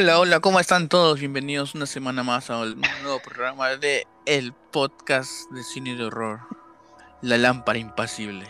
[0.00, 1.20] Hola, hola, ¿cómo están todos?
[1.20, 6.40] Bienvenidos una semana más a un nuevo programa de el podcast de cine de horror,
[7.20, 8.46] La Lámpara Impasible.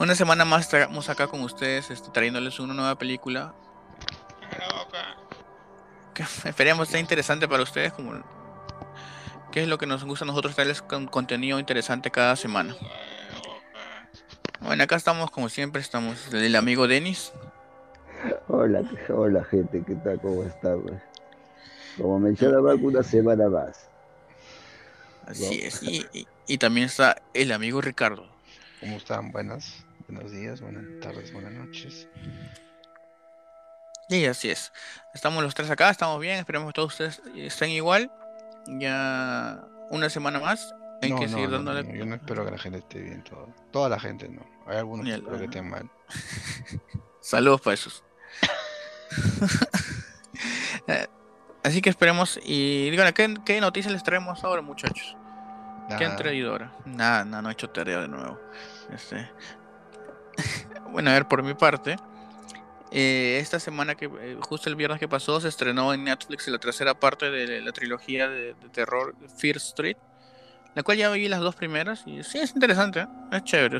[0.00, 3.54] Una semana más estamos acá con ustedes, este, trayéndoles una nueva película
[6.14, 8.20] que esperemos sea interesante para ustedes, como
[9.52, 12.74] que es lo que nos gusta a nosotros traerles con contenido interesante cada semana.
[14.58, 17.32] Bueno, acá estamos como siempre, estamos el amigo Denis.
[18.52, 20.20] Hola, hola gente, ¿qué tal?
[20.20, 20.82] ¿Cómo están?
[21.96, 23.88] Como mencionaba, una semana más.
[25.24, 28.26] Así es, y, también está el amigo Ricardo.
[28.80, 29.30] ¿Cómo están?
[29.30, 32.08] Buenas, buenos días, buenas tardes, buenas noches.
[34.08, 34.72] Y así es.
[35.14, 38.10] Estamos los tres acá, estamos bien, esperemos que todos ustedes estén igual.
[38.66, 40.74] Ya una semana más.
[41.02, 41.86] Hay que seguir dándole.
[41.96, 43.54] yo no espero que la gente esté bien, todo.
[43.70, 44.44] toda la gente no.
[44.66, 45.88] Hay algunos que estén mal.
[47.20, 48.02] Saludos para esos.
[50.86, 51.06] Eh,
[51.62, 55.14] así que esperemos y díganle, ¿qué, noticias les traemos ahora, muchachos?
[55.98, 56.72] ¿Qué han traído ahora?
[56.86, 58.40] Nada, nada, no he hecho tarea de nuevo.
[58.92, 59.30] Este...
[60.90, 61.96] bueno, a ver, por mi parte,
[62.92, 66.58] eh, esta semana que eh, justo el viernes que pasó se estrenó en Netflix la
[66.58, 69.96] tercera parte de la trilogía de, terror Fear Street,
[70.74, 73.78] la cual ya vi las dos primeras y sí es interesante, es chévere,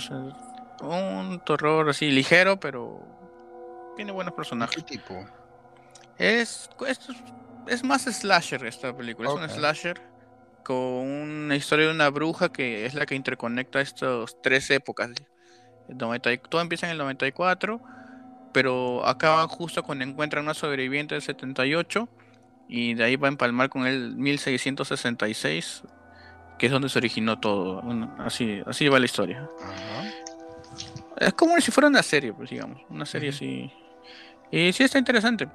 [0.83, 3.05] un terror así ligero, pero
[3.97, 4.77] tiene buenos personajes.
[4.77, 5.27] ¿Qué tipo?
[6.19, 6.69] Es,
[7.67, 9.31] es, más slasher esta película.
[9.31, 10.01] Es un slasher
[10.63, 15.11] con una historia de una bruja que es la que interconecta estas tres épocas.
[15.97, 17.81] todo empieza en el 94,
[18.53, 22.09] pero acaba justo cuando encuentran una sobreviviente del 78
[22.69, 25.83] y de ahí va a empalmar con el 1666,
[26.59, 27.83] que es donde se originó todo.
[28.19, 29.49] Así, así va la historia.
[31.17, 33.73] Es como si fuera una serie, pues digamos, una serie así
[34.51, 35.49] y sí está interesante.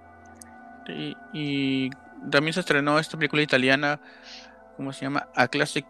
[1.33, 1.89] Y,
[2.29, 3.99] también se estrenó esta película italiana,
[4.77, 5.27] ¿cómo se llama?
[5.35, 5.85] A Classic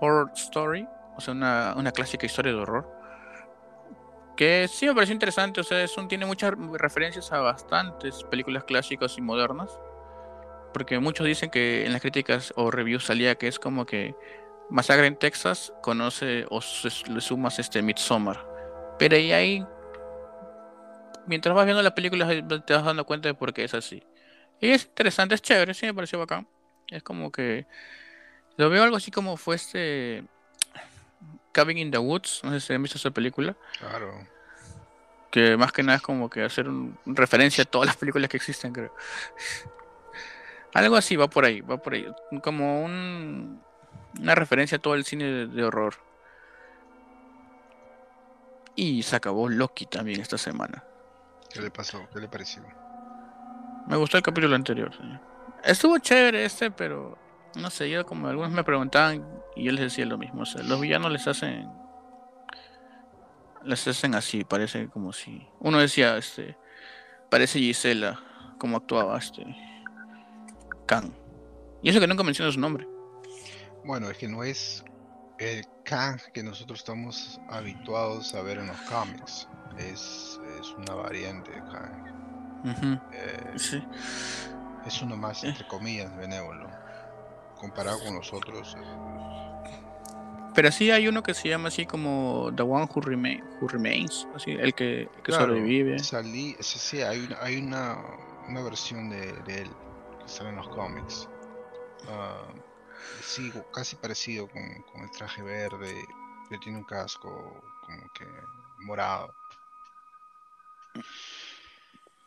[0.00, 2.90] Horror Story, o sea, una, una clásica historia de horror.
[4.36, 9.18] Que sí me pareció interesante, o sea, es tiene muchas referencias a bastantes películas clásicas
[9.18, 9.70] y modernas.
[10.72, 14.14] Porque muchos dicen que en las críticas o reviews salía que es como que
[14.68, 16.60] Masacre en Texas conoce o
[17.08, 18.46] le sumas este Midsommar.
[18.98, 19.66] Pero ahí hay
[21.26, 24.02] mientras vas viendo la película te vas dando cuenta de por qué es así.
[24.60, 26.46] Y es interesante, es chévere, sí me pareció bacán.
[26.88, 27.66] Es como que
[28.56, 30.24] lo veo algo así como fue este
[31.52, 33.56] Cabin in the Woods, no sé si han visto esa película.
[33.78, 34.26] Claro.
[35.30, 38.36] Que más que nada es como que hacer un, referencia a todas las películas que
[38.36, 38.94] existen, creo.
[40.74, 42.06] algo así va por ahí, va por ahí.
[42.42, 43.62] Como un,
[44.18, 45.94] una referencia a todo el cine de horror.
[48.74, 50.84] Y se acabó Loki también esta semana.
[51.52, 52.08] ¿Qué le pasó?
[52.12, 52.62] ¿Qué le pareció?
[53.86, 54.90] Me gustó el capítulo anterior.
[55.64, 57.16] Estuvo chévere este, pero
[57.56, 60.42] no sé, yo como algunos me preguntaban y yo les decía lo mismo.
[60.42, 61.68] O sea, los villanos les hacen.
[63.64, 65.46] Les hacen así, parece como si.
[65.60, 66.56] Uno decía, este.
[67.30, 68.20] Parece Gisela,
[68.58, 69.44] como actuaba este.
[70.86, 71.12] Khan.
[71.82, 72.86] Y eso que nunca menciona su nombre.
[73.84, 74.84] Bueno, es que no es
[75.38, 79.48] el Kang que nosotros estamos habituados a ver en los cómics.
[79.78, 82.16] Es es una variante de Kang.
[83.12, 83.54] Eh,
[84.86, 85.48] es uno más, eh.
[85.48, 86.68] entre comillas, benévolo,
[87.60, 88.76] comparado con los otros.
[88.76, 89.70] Eh.
[90.54, 93.00] Pero sí hay uno que se llama así como The One Who,
[93.68, 95.98] Remains, así, el que, sobrevive.
[95.98, 97.98] Salí, sí, sí, hay una, hay una,
[98.48, 99.70] una versión de, él
[100.20, 101.28] que sale en los cómics.
[102.04, 102.58] Uh,
[103.22, 104.62] sí, casi parecido con,
[104.92, 105.94] con el traje verde,
[106.48, 108.26] que tiene un casco como que
[108.78, 109.34] morado.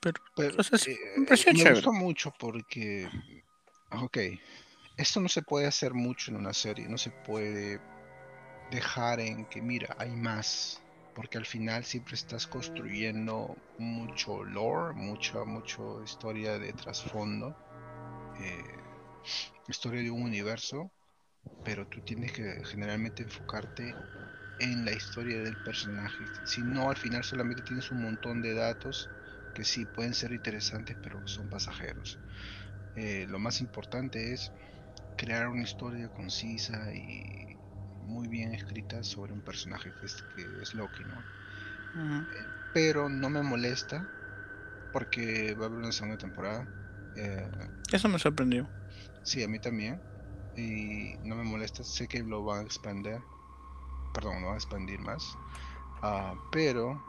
[0.01, 0.97] Pero, pero eh,
[1.53, 3.09] me gustó mucho porque,
[3.91, 4.17] ok,
[4.97, 7.81] esto no se puede hacer mucho en una serie, no se puede
[8.71, 10.81] dejar en que, mira, hay más,
[11.15, 17.55] porque al final siempre estás construyendo mucho lore, mucha, mucho historia de trasfondo,
[18.39, 18.63] eh,
[19.67, 20.91] historia de un universo,
[21.63, 23.95] pero tú tienes que generalmente enfocarte
[24.59, 26.25] en la historia del personaje.
[26.43, 29.09] Si no, al final solamente tienes un montón de datos
[29.53, 32.19] que sí pueden ser interesantes, pero son pasajeros.
[32.95, 34.51] Eh, lo más importante es
[35.15, 37.57] crear una historia concisa y
[38.05, 41.19] muy bien escrita sobre un personaje que es, que es Loki, ¿no?
[42.33, 44.05] Eh, pero no me molesta
[44.91, 46.67] porque va a haber una segunda temporada.
[47.15, 47.49] Eh,
[47.91, 48.69] Eso me sorprendió.
[49.23, 50.01] Sí, a mí también.
[50.55, 53.19] Y no me molesta, sé que lo van a expandir
[54.13, 55.37] perdón, no va a expandir más.
[56.01, 57.01] Ah, pero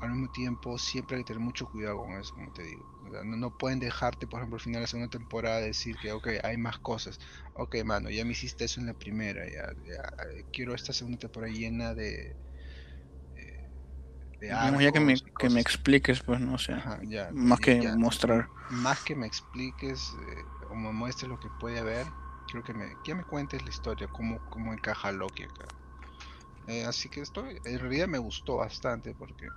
[0.00, 2.84] al mismo tiempo siempre hay que tener mucho cuidado con eso, como te digo.
[3.24, 6.56] no, pueden dejarte, por ejemplo, al final de la segunda temporada decir que, ok, hay
[6.56, 7.18] más cosas.
[7.54, 11.52] Ok, mano, ya me hiciste eso en la primera, ya, eh, quiero esta segunda temporada
[11.52, 12.36] llena de...
[14.40, 16.74] de, ya que me, que me, expliques, pues, no sé.
[17.32, 18.48] más que mostrar.
[18.70, 22.06] Más que me expliques eh, o me muestres lo que puede haber,
[22.46, 25.66] quiero que me, que me cuentes la historia, cómo, cómo encaja Loki acá.
[26.68, 29.48] Eh, así que esto en realidad me gustó bastante porque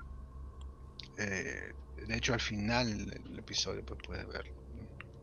[1.18, 1.74] eh,
[2.08, 4.52] de hecho, al final del episodio pues, puedes ver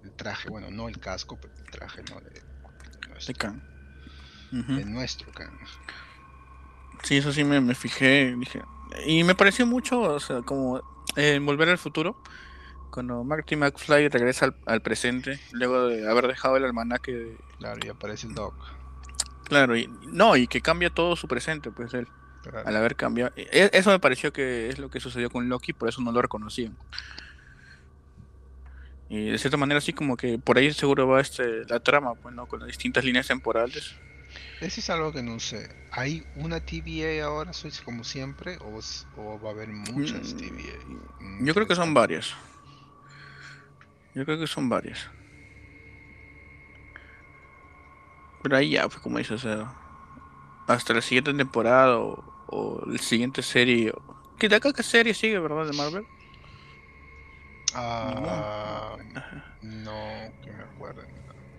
[0.05, 2.21] el traje, bueno, no el casco, pero el traje ¿no?
[2.21, 2.43] de,
[3.09, 3.35] nuestro,
[4.51, 5.59] de nuestro Khan.
[7.03, 8.63] Sí, eso sí me, fijé, dije.
[9.07, 10.81] Y me pareció mucho, o sea, como
[11.17, 12.23] en Volver al Futuro,
[12.91, 17.37] cuando Marty McFly regresa al, presente, luego de haber dejado el almanaque de...
[17.59, 18.55] Claro, y aparece el Doc.
[19.49, 22.07] Claro, y no, y que cambia todo su presente, pues él.
[22.65, 23.33] Al haber cambiado.
[23.37, 26.13] E, e, eso me pareció que es lo que sucedió con Loki, por eso no
[26.13, 26.77] lo reconocían.
[29.11, 32.35] Y de cierta manera, así como que por ahí seguro va este la trama, pues,
[32.49, 33.95] Con las distintas líneas temporales.
[34.61, 35.69] Eso es algo que no sé.
[35.93, 38.59] ¿Hay una TVA ahora, sois como siempre?
[38.61, 41.45] ¿O, va a haber muchas mm, TVA?
[41.45, 42.35] Yo creo que son varias.
[44.15, 45.09] Yo creo que son varias.
[48.43, 49.47] Pero ahí ya, pues como dices,
[50.67, 53.93] hasta la siguiente temporada o, la siguiente serie.
[54.39, 56.07] ¿Qué de acá qué serie sigue, verdad, de Marvel?
[57.75, 58.97] Ah,
[59.63, 61.03] no, que me acuerdo.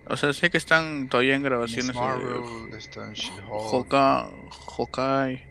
[0.07, 1.95] O sea, sé que están todavía en grabaciones.
[1.95, 4.31] Marvel, están Hawkeye.
[4.77, 5.47] Hawkeye.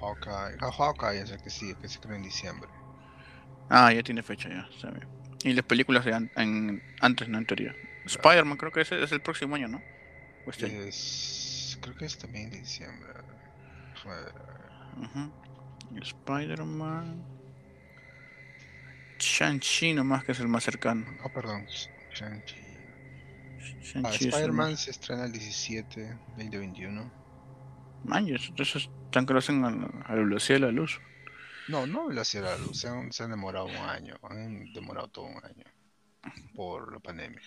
[0.00, 0.58] Hawkeye.
[0.60, 2.68] Ah, Hawkeye es el que sí, que se creó en diciembre.
[3.68, 4.68] Ah, ya tiene fecha ya,
[5.42, 7.74] Y las películas de en, antes, no en teoría.
[8.04, 9.82] Spider-Man creo que ese es el próximo año, ¿no?
[10.46, 13.12] Este es, creo que es también diciembre.
[16.00, 17.24] Spider-Man.
[19.18, 21.06] Shang-Chi nomás que es el más cercano.
[21.24, 21.66] Oh, perdón.
[22.14, 22.70] Shang-Chi.
[24.02, 27.12] Ah, Spider-Man se estrena el 17, 2021.
[28.04, 31.00] Man, entonces están que lo hacen a, la velocidad de la luz.
[31.68, 32.80] No, no velocidad de la luz.
[32.80, 34.16] Se han, se han demorado un año.
[34.22, 35.64] Han demorado todo un año.
[36.54, 37.40] Por la pandemia.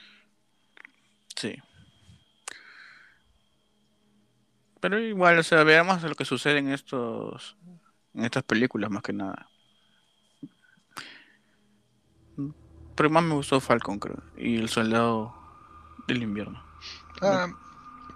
[1.35, 1.55] Sí.
[4.83, 7.55] Pero igual, o sea, veamos lo que sucede en estos
[8.13, 9.47] en estas películas más que nada.
[12.93, 15.33] Pero más me gustó Falcon, creo, y el soldado
[16.05, 16.61] del invierno.
[17.21, 17.47] Ah,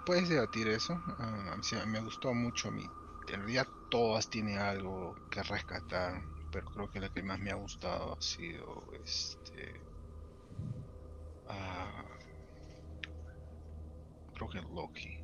[0.04, 0.92] puedes debatir eso.
[1.18, 1.56] Ah,
[1.86, 2.84] me gustó mucho mí.
[3.28, 6.20] En realidad todas tienen algo que rescatar,
[6.52, 9.80] pero creo que la que más me ha gustado ha sido este.
[11.48, 12.04] Ah,
[14.34, 15.17] creo que Loki.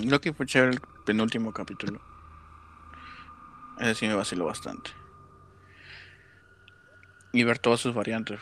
[0.00, 2.00] Loki fue chévere el penúltimo capítulo.
[3.78, 4.90] Ese sí me vaciló bastante.
[7.32, 8.40] Y ver todas sus variantes,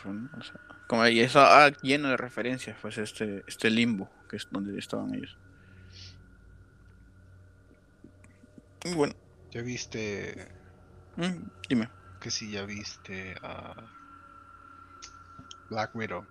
[0.87, 5.15] como y eso ah, lleno de referencias, pues este, este limbo, que es donde estaban
[5.15, 5.37] ellos.
[8.95, 9.13] bueno.
[9.51, 10.47] ¿Ya viste?
[11.17, 11.89] Mm, dime.
[12.19, 13.75] Que si ya viste a
[15.69, 16.25] Black Widow.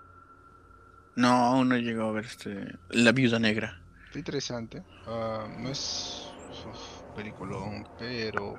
[1.17, 3.81] No, aún no he llegado a ver este La Viuda Negra.
[4.11, 4.83] Está interesante.
[5.07, 6.33] Ah, no es
[6.67, 8.57] un peliculón, pero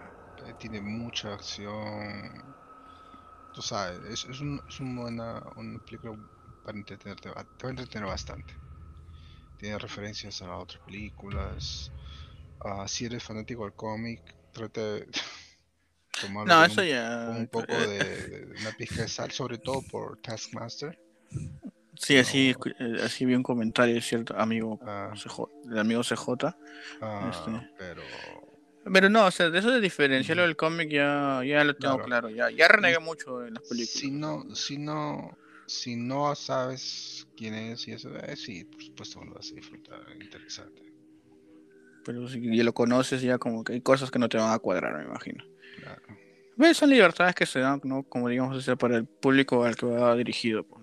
[0.47, 2.41] eh, tiene mucha acción.
[3.53, 6.17] Tú sabes, es, es, un, es un buena, una película
[6.63, 7.23] para entretenerte.
[7.23, 8.53] Te va a entretener bastante.
[9.57, 11.91] Tiene referencias a otras películas.
[12.63, 14.21] Uh, si eres fanático del cómic,
[14.53, 15.07] trata de
[16.21, 17.27] tomarlo no, eso ya...
[17.37, 20.97] un poco de, de, una pizca de sal, sobre todo por Taskmaster.
[22.01, 25.13] Sí, así, eh, así vi un comentario de cierto amigo, ah.
[25.69, 26.55] el amigo CJ.
[26.99, 27.69] Ah, este.
[27.77, 28.01] pero...
[28.91, 32.31] Pero no, o sea, de eso de diferenciarlo del cómic ya, ya lo tengo claro.
[32.31, 33.99] Ya, ya renegué mucho en las películas.
[33.99, 39.23] Si no, si no, si no sabes quién es y eso, eh, sí, por supuesto
[39.23, 40.81] lo vas a disfrutar, interesante.
[42.03, 44.57] Pero si ya lo conoces, ya como que hay cosas que no te van a
[44.57, 45.43] cuadrar, me imagino.
[45.77, 46.73] Claro.
[46.73, 48.01] Son libertades que se dan, ¿no?
[48.01, 50.63] Como digamos, o para el público al que va dirigido.
[50.63, 50.81] Pues,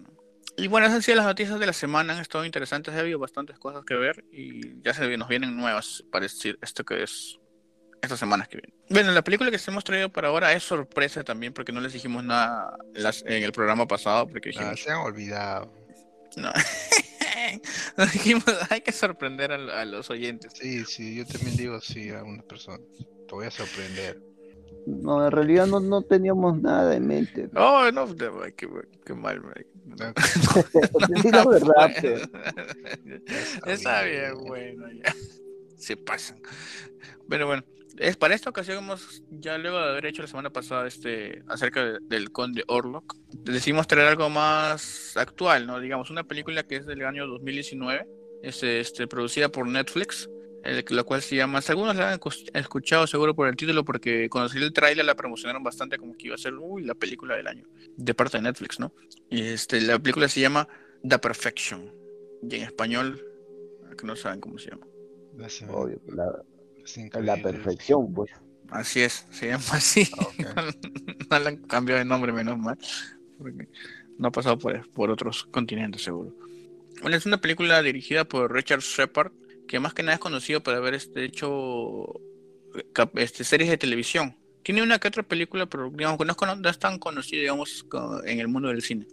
[0.57, 3.19] y bueno, esas han sido las noticias de la semana, han estado interesantes, ha habido
[3.19, 7.39] bastantes cosas que ver y ya se nos vienen nuevas para decir esto que es
[8.03, 8.75] estas semanas que vienen.
[8.91, 11.93] Bueno, la película que se hemos traído para ahora es sorpresa también porque no les
[11.93, 14.81] dijimos nada en el programa pasado porque dijimos...
[14.81, 15.73] se han olvidado.
[16.37, 16.53] No.
[17.97, 20.53] Nos dijimos, hay que sorprender a, los oyentes.
[20.55, 22.79] Sí, sí, yo también digo sí a una persona.
[23.27, 24.21] Te voy a sorprender.
[24.87, 27.51] No, en realidad no, no teníamos nada en mente.
[27.55, 28.07] Oh, no,
[28.57, 28.69] qué,
[29.05, 30.13] qué mal, no,
[31.33, 31.91] no, verdad,
[33.67, 35.15] Está bien, bueno, ya.
[35.77, 36.41] Se pasan.
[37.29, 37.65] Pero bueno,
[37.99, 41.99] es para esta ocasión hemos, ya luego de haber hecho la semana pasada este acerca
[42.01, 45.81] del conde Orlok, decidimos traer algo más actual, ¿no?
[45.81, 48.07] Digamos, una película que es del año 2019,
[48.43, 50.29] es este, producida por Netflix,
[50.69, 52.21] el, la cual se llama, algunos la han
[52.55, 56.27] escuchado seguro por el título porque cuando salió el tráiler la promocionaron bastante como que
[56.27, 58.93] iba a ser uy, la película del año, de parte de Netflix, ¿no?
[59.31, 60.69] Y este, la película se llama
[61.07, 61.93] The Perfection,
[62.43, 63.25] y en español,
[63.97, 64.87] que no saben cómo se llama.
[65.71, 68.31] Obvio, la, la perfección, pues.
[68.71, 70.09] Así es, se llama así.
[71.31, 72.79] no, le han cambiado de nombre, menos mal.
[73.39, 73.69] Porque
[74.19, 76.35] no ha pasado por, por otros continentes, seguro.
[77.03, 79.33] Bueno, es una película dirigida por Richard Shepard,
[79.69, 82.21] que más que nada es conocido por haber este, hecho
[83.15, 84.37] este, series de televisión.
[84.65, 87.87] Tiene una que otra película, pero digamos que no es, tan conocido, digamos,
[88.25, 89.07] en el mundo del cine.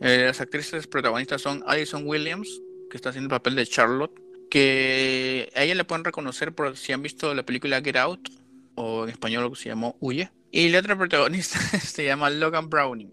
[0.00, 2.48] Eh, las actrices protagonistas son Alison Williams,
[2.90, 4.18] que está haciendo el papel de Charlotte,
[4.50, 8.28] que a ella le pueden reconocer por si han visto la película Get Out,
[8.74, 10.30] o en español se llamó Huye.
[10.50, 13.10] Y la otra protagonista se llama Logan Browning,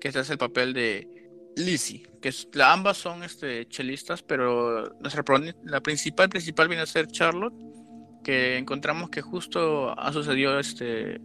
[0.00, 1.08] que este es el papel de
[1.56, 5.24] Lizzie, que es, la, ambas son este, chelistas, pero nuestra,
[5.64, 7.54] la principal principal viene a ser Charlotte,
[8.24, 11.20] que encontramos que justo ha sucedido este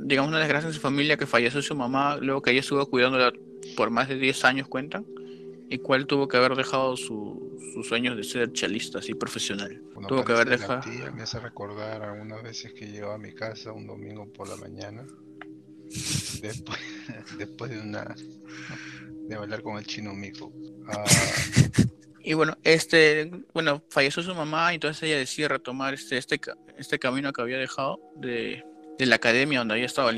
[0.00, 3.32] digamos una desgracia en su familia que falleció su mamá luego que ella estuvo cuidándola
[3.76, 5.06] por más de 10 años cuentan
[5.70, 9.82] y cuál tuvo que haber dejado su, sus sueños de ser chalista así profesional.
[10.08, 10.82] tuvo que haber dejado.
[11.14, 15.04] me hace recordar algunas veces que llegaba a mi casa un domingo por la mañana,
[16.40, 16.80] después,
[17.38, 18.14] después de una
[19.28, 20.52] de bailar con el chino mico.
[20.88, 21.04] Ah,
[22.24, 26.40] y bueno, este, bueno, falleció su mamá, entonces ella decide retomar este, este,
[26.76, 28.64] este camino que había dejado de,
[28.98, 30.10] de la academia donde había estado,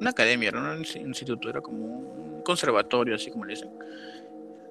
[0.00, 3.70] una academia, era un instituto, era como un conservatorio, así como le dicen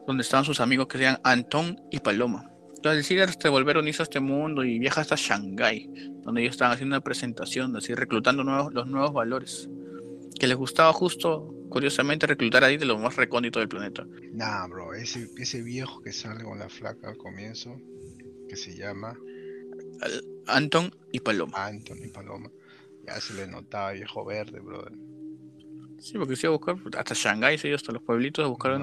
[0.05, 2.51] donde estaban sus amigos que sean Antón y Paloma.
[2.75, 5.89] Entonces decide este, volver a unirse a este mundo y viaja hasta Shanghái,
[6.21, 9.67] donde ellos estaban haciendo una presentación, así reclutando nuevos, los nuevos valores.
[10.39, 14.07] Que les gustaba justo, curiosamente, reclutar ahí de lo más recóndito del planeta.
[14.31, 17.77] Nah, bro, ese, ese viejo que sale con la flaca al comienzo,
[18.47, 19.19] que se llama...
[20.47, 21.65] Antón y Paloma.
[21.65, 22.49] Antón y Paloma.
[23.05, 24.93] Ya se le notaba viejo verde, brother.
[25.99, 28.79] Sí, porque se iba a buscar hasta Shanghái, se iba hasta los pueblitos a buscar...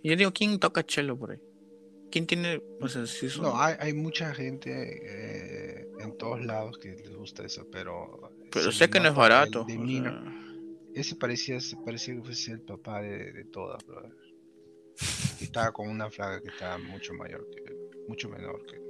[0.00, 1.40] Y yo digo, ¿quién toca chelo por ahí?
[2.12, 2.62] ¿Quién tiene.?
[3.40, 8.32] No, hay, hay, mucha gente eh, en todos lados que les gusta eso, pero.
[8.52, 9.64] Pero sé que no es barato.
[10.94, 14.12] Ese parecía, parecía que fuese el papá de, de todas, brother.
[15.40, 17.74] Estaba con una flaga que estaba mucho mayor que.
[18.08, 18.80] Mucho menor que.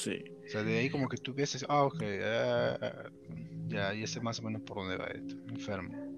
[0.00, 0.24] Sí.
[0.46, 3.10] O sea, de ahí como que tú piensas, ah, ok, ah,
[3.68, 5.36] ya, ya sé más o menos por dónde va esto.
[5.48, 6.12] Enfermo.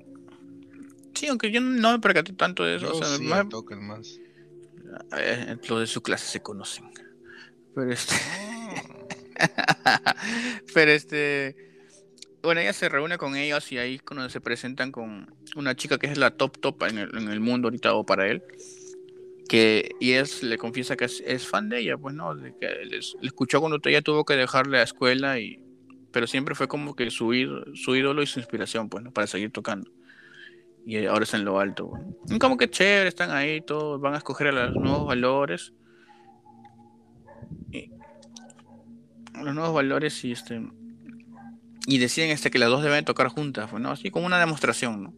[1.15, 2.93] Sí, aunque yo no me percaté tanto de eso.
[2.93, 3.47] o sea, sí, más...
[3.81, 4.21] más.
[5.19, 6.85] Eh, los de su clase se conocen.
[7.75, 8.15] Pero este.
[10.75, 11.74] Pero este.
[12.45, 16.07] Bueno, ella se reúne con ellos y ahí cuando se presentan con una chica que
[16.07, 18.43] es la top top en el, mundo ahorita o para él.
[19.49, 22.99] Que, y es, le confiesa que es, fan de ella, pues no, de que le,
[22.99, 25.61] escuchó cuando ella tuvo que dejarle la escuela y
[26.13, 27.33] pero siempre fue como que su,
[27.75, 29.11] su ídolo y su inspiración, pues, ¿no?
[29.11, 29.91] para seguir tocando
[30.87, 31.93] y ahora está en lo alto.
[32.39, 35.73] Como que chévere, están ahí, todos van a escoger a los nuevos valores.
[39.43, 40.63] los nuevos valores y este
[41.87, 43.91] y deciden este que las dos deben tocar juntas, pues, ¿no?
[43.91, 45.15] Así como una demostración, ¿no?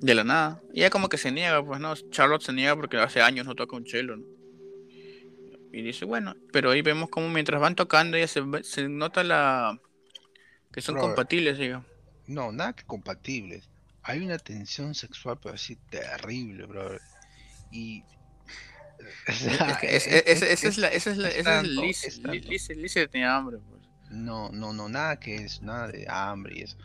[0.00, 0.60] De la nada.
[0.72, 1.94] Y ella como que se niega, pues, ¿no?
[2.10, 4.24] Charlotte se niega porque hace años no toca un cello, ¿no?
[5.72, 9.80] Y dice, bueno, pero ahí vemos como mientras van tocando ella se, se nota la...
[10.70, 11.86] que son compatibles, digamos.
[12.26, 16.98] No, nada que compatibles hay una tensión sexual, pero así terrible, bro.
[17.70, 18.04] Y.
[19.26, 20.88] Esa es la.
[20.88, 21.28] Esa es la.
[21.28, 23.81] Esa es Lice tenía hambre, pues.
[24.12, 26.76] No, no, no, nada que es, nada de hambre y eso.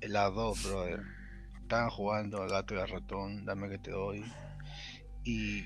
[0.00, 1.00] Las dos, brother.
[1.62, 4.24] Estaban jugando al gato y al ratón, dame que te doy.
[5.24, 5.62] Y.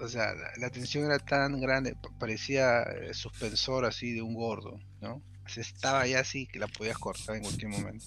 [0.00, 5.22] O sea, la, tensión era tan grande, parecía eh, suspensor así de un gordo, ¿no?
[5.46, 8.04] Se estaba ya así que la podías cortar en cualquier momento.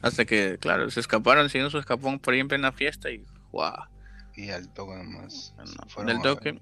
[0.00, 3.74] Hasta que, claro, se escaparon, siguieron su escapón por ahí en plena fiesta y ¡guau!
[4.36, 5.54] Y al toque nomás.
[6.04, 6.58] del toque,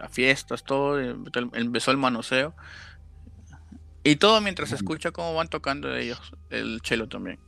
[0.00, 2.54] a, fiestas, todo, empezó el manoseo.
[4.04, 7.38] Y todo mientras se escucha cómo van tocando ellos el chelo también.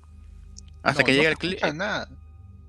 [0.83, 1.61] Hasta que llega el clip.
[1.63, 2.09] No nada.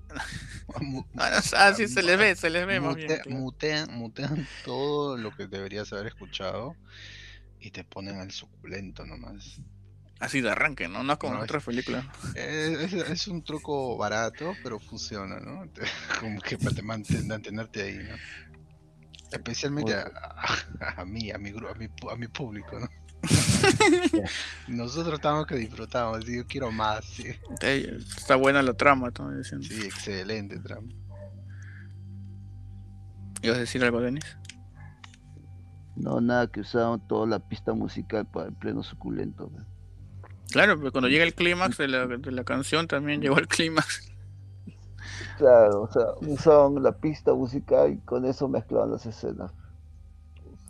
[1.18, 3.20] ah, sí, se les ve, se les ve más bien.
[3.27, 6.75] Mutean, mutean todo lo que deberías haber escuchado
[7.60, 9.60] y te ponen al suculento nomás.
[10.20, 11.04] Así de arranque, ¿no?
[11.04, 12.06] No como en otras películas.
[12.36, 15.70] Es, un truco barato, pero funciona, ¿no?
[16.22, 18.15] Como que para mantenerte ahí, ¿no?
[19.30, 22.88] Especialmente a, mí, a mi, a mi, a mi público, ¿no?
[24.67, 27.05] Nosotros estamos que disfrutamos, yo quiero más.
[27.62, 29.67] Está buena la trama, diciendo.
[29.67, 30.88] Sí, excelente trama.
[33.41, 34.38] ¿Ibas a decir algo, Denis?
[35.96, 39.50] No, nada, que usaban toda la pista musical para el pleno suculento.
[40.51, 44.12] Claro, pero cuando llega el clímax de la, de la canción también llegó el clímax.
[45.38, 49.51] Claro, o sea, usaban la pista musical y con eso mezclaban las escenas.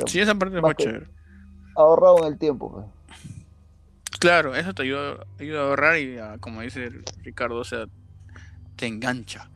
[0.05, 1.14] sí, esa parte fue chévere.
[1.75, 2.71] Ahorraban el tiempo.
[2.71, 2.85] Pues.
[4.19, 6.89] Claro, eso te ayuda, ayuda, a ahorrar y como dice
[7.23, 7.85] Ricardo, o sea,
[8.75, 9.49] te engancha.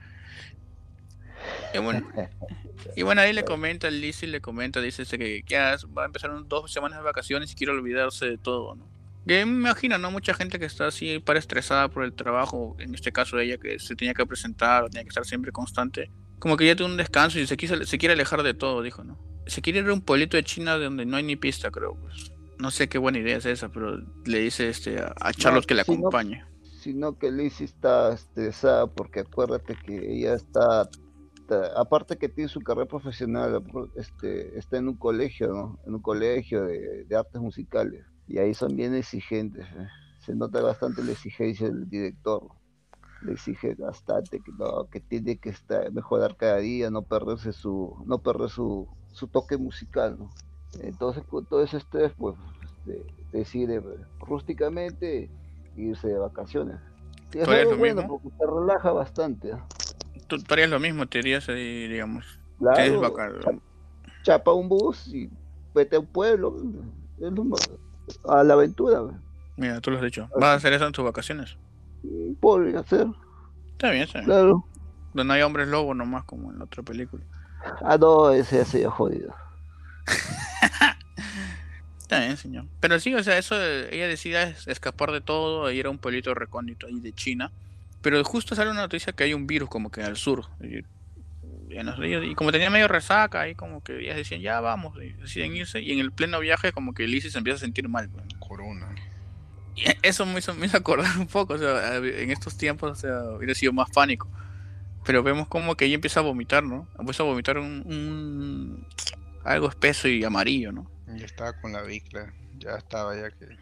[1.74, 2.08] Y bueno,
[2.96, 6.48] y bueno ahí le comenta, Lizzie le comenta, dice que ya va a empezar unas
[6.48, 8.88] dos semanas de vacaciones y quiere olvidarse de todo, ¿no?
[9.28, 10.12] Que me imagino, ¿no?
[10.12, 13.58] Mucha gente que está así para estresada por el trabajo, en este caso de ella
[13.58, 16.10] que se tenía que presentar, tenía que estar siempre constante,
[16.40, 19.04] como que ya tiene un descanso y se, quiso, se quiere alejar de todo, dijo,
[19.04, 19.29] ¿no?
[19.50, 22.32] Se quiere ir a un pueblito de China donde no hay ni pista, creo, pues.
[22.58, 25.82] No sé qué buena idea es esa, pero le dice este a, Charlotte que le
[25.82, 26.44] acompañe.
[26.82, 30.90] Sino que Lizzie está estresada porque acuérdate que ella está
[31.76, 33.64] aparte que tiene su carrera profesional,
[33.96, 35.80] este, está en un colegio, ¿no?
[35.86, 38.06] En un colegio de, artes musicales.
[38.28, 39.66] Y ahí son bien exigentes.
[39.66, 39.88] ¿eh?
[40.20, 42.48] Se nota bastante la exigencia del director.
[43.24, 47.96] Le exige bastante que, no, que tiene que estar, mejorar cada día, no perderse su,
[48.06, 50.30] no perder su, su toque musical, ¿no?
[50.82, 53.82] Entonces, con todo ese estrés, pues, este, decide
[54.20, 55.30] rústicamente
[55.76, 56.80] irse de vacaciones.
[57.34, 59.52] Y es algo bueno porque te relaja bastante.
[59.52, 59.68] ¿no?
[60.28, 62.40] tú, harías lo mismo, te irías digamos.
[62.60, 63.02] Claro,
[64.24, 65.30] chapa un bus y
[65.74, 66.56] vete a un pueblo,
[68.28, 69.02] a la aventura.
[69.58, 70.30] Mira, tú lo has dicho.
[70.36, 71.58] ¿Vas a hacer eso en tus vacaciones?
[72.40, 73.08] Podría ser.
[73.72, 74.26] Está bien, está bien.
[74.26, 74.66] Claro.
[75.14, 77.24] Donde hay hombres lobos nomás, como en la otra película.
[77.84, 79.34] Ah, no, ese ha jodido.
[82.00, 82.66] Está bien, señor.
[82.80, 86.88] Pero sí, o sea, eso, ella decide escapar de todo, ir a un pueblito recóndito
[86.88, 87.52] ahí de China
[88.02, 90.46] pero justo sale una noticia que hay un virus como que al sur.
[90.62, 90.80] Y,
[91.70, 95.82] y como tenía medio resaca, ahí como que ellas decían, ya vamos, y deciden irse.
[95.82, 98.10] Y en el pleno viaje, como que Lizzie se empieza a sentir mal.
[98.40, 98.88] Corona.
[99.76, 102.96] Y eso me hizo, me hizo acordar un poco, o sea, en estos tiempos, o
[102.96, 104.28] sea, hubiera sido más pánico.
[105.06, 106.88] Pero vemos como que ella empieza a vomitar, ¿no?
[107.00, 108.86] Empieza a vomitar un,
[109.44, 110.90] algo espeso y amarillo, ¿no?
[111.08, 113.58] Ya estaba con la bicla, ya estaba ya que...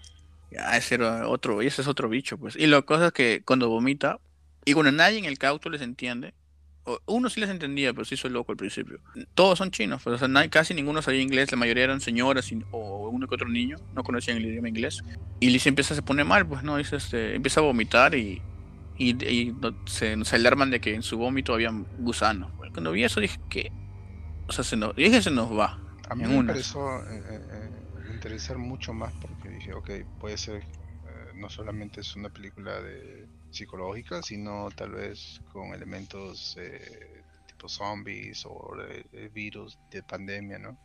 [0.51, 2.55] Ya, ese era otro, ese es otro bicho, pues.
[2.55, 4.19] Y la cosa es que cuando vomita,
[4.65, 6.33] y bueno, nadie en el cauto les entiende.
[7.05, 8.99] Uno sí les entendía, pero sí hizo loco al principio.
[9.33, 13.09] Todos son chinos, pues, o sea, casi ninguno sabía inglés, la mayoría eran señoras o
[13.09, 15.03] uno que otro niño, no conocían el idioma inglés.
[15.41, 18.41] Y Liz empieza se pone mal, pues no, dice, este, empieza a vomitar y,
[18.97, 19.53] y,
[19.85, 22.51] se, se, alarman de que en su vómito había gusanos.
[22.71, 23.71] Cuando vi eso dije que,
[24.47, 25.79] o sea, se nos, dije se nos va.
[26.09, 30.63] A mí me interesó eh, eh, eh, interesar mucho más porque dije, ok, puede ser,
[31.35, 38.45] no solamente es una película de psicológica, sino tal vez con elementos eh, tipo zombies
[38.45, 38.75] o
[39.11, 40.77] el virus de pandemia, ¿no?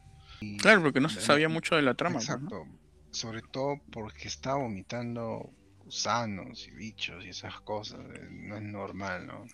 [0.60, 2.16] claro, porque no se sabía mucho de la trama.
[2.16, 2.66] Pues, exacto,
[3.10, 5.50] sobre todo porque está vomitando
[5.92, 9.44] gusanos y bichos y esas cosas, eh, no es normal, ¿no?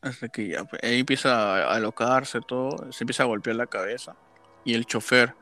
[0.00, 4.16] Hasta que ya, pues, ahí empieza a alocarse todo, se empieza a golpear la cabeza
[4.64, 5.36] y el chofer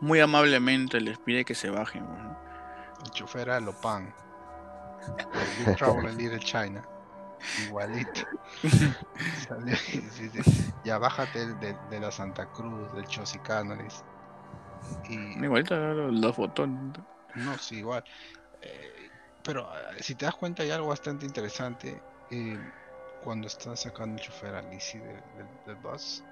[0.00, 2.06] muy amablemente les pide que se bajen.
[3.04, 4.14] El chofer era Lopan.
[5.66, 6.82] Big Trouble in Little China.
[7.66, 8.22] Igualito.
[10.84, 13.76] Ya bájate de, de, la Santa Cruz, del Chosicano,
[15.08, 15.44] Y...
[15.44, 16.98] Igualito los botones.
[17.34, 18.04] No, sí, igual.
[18.64, 18.93] Eh,
[19.44, 22.00] pero eh, si te das cuenta hay algo bastante interesante.
[22.30, 22.58] Eh,
[23.22, 26.22] cuando está sacando el chofer a Lizzie del, bus,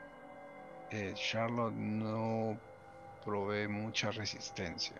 [1.14, 2.58] Charlotte no
[3.24, 4.96] provee mucha resistencia.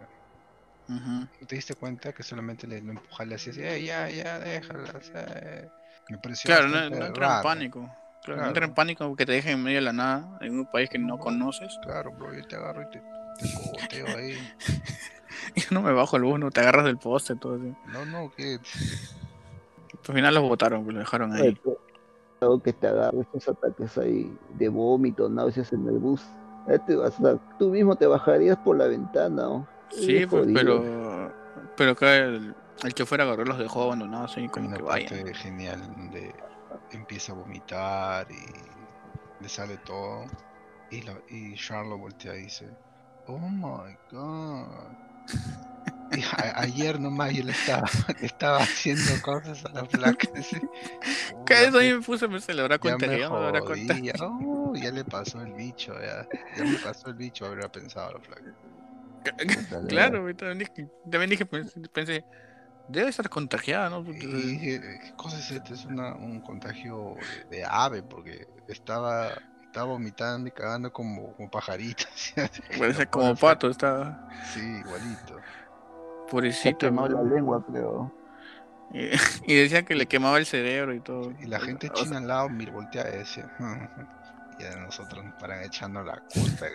[1.47, 4.85] ¿Te diste cuenta que solamente le lo empujarle así, así ya, ya, déjala?
[6.09, 7.91] me pareció claro, no, entra en pánico.
[8.23, 10.67] Claro, No entra en pánico que te dejen en medio de la nada, en un
[10.67, 11.79] país que no, conoces.
[11.83, 13.03] Claro, bro, yo te agarro y te,
[13.89, 14.39] te ahí.
[15.57, 17.75] yo no me bajo el bus, no te agarras del poste, todo así.
[17.89, 18.59] No, no, que.
[20.09, 21.59] Al final los botaron, lo dejaron ahí.
[22.41, 26.23] Algo que te agarres esos ataques ahí de vómito, náuseas en el bus.
[26.67, 26.97] Este,
[27.59, 29.69] tú mismo te bajarías por la ventana, ¿no?
[29.91, 31.33] Sí, pues, pero
[31.77, 35.35] pero acá el, el chofer agarró los dejó abandonados y como que vaya.
[35.35, 36.35] genial donde
[36.91, 40.25] empieza a vomitar y le sale todo
[40.91, 42.69] y, la, y Charlotte voltea y dice,
[43.27, 44.69] oh my god.
[46.57, 47.89] Ayer nomás yo le estaba,
[48.21, 50.29] estaba haciendo cosas a la placa.
[51.47, 53.11] ¿Qué eso ahí me puse, me se le habrá contado.
[54.21, 58.21] Oh, ya le pasó el bicho, ya, ya me pasó el bicho, habría pensado la
[58.21, 58.55] flaca.
[59.89, 62.25] claro, también dije, también dije pensé,
[62.89, 64.01] debe estar contagiada, ¿no?
[64.11, 65.75] Y dije, ¿qué cosa es esto?
[65.75, 67.17] Es una, un contagio
[67.51, 69.31] de, ave, porque estaba,
[69.73, 72.05] estaba vomitando y cagando como, como pajarito.
[72.79, 74.29] Parece como pato, estaba.
[74.53, 75.39] Sí, igualito.
[76.31, 76.89] Pobrecito.
[76.89, 78.13] Se la lengua, creo.
[79.47, 81.33] Y, decía que le quemaba el cerebro y todo.
[81.41, 83.51] Y la gente china al lado mir voltea y decía,
[84.59, 86.67] y a nosotros nos paran echando la culpa.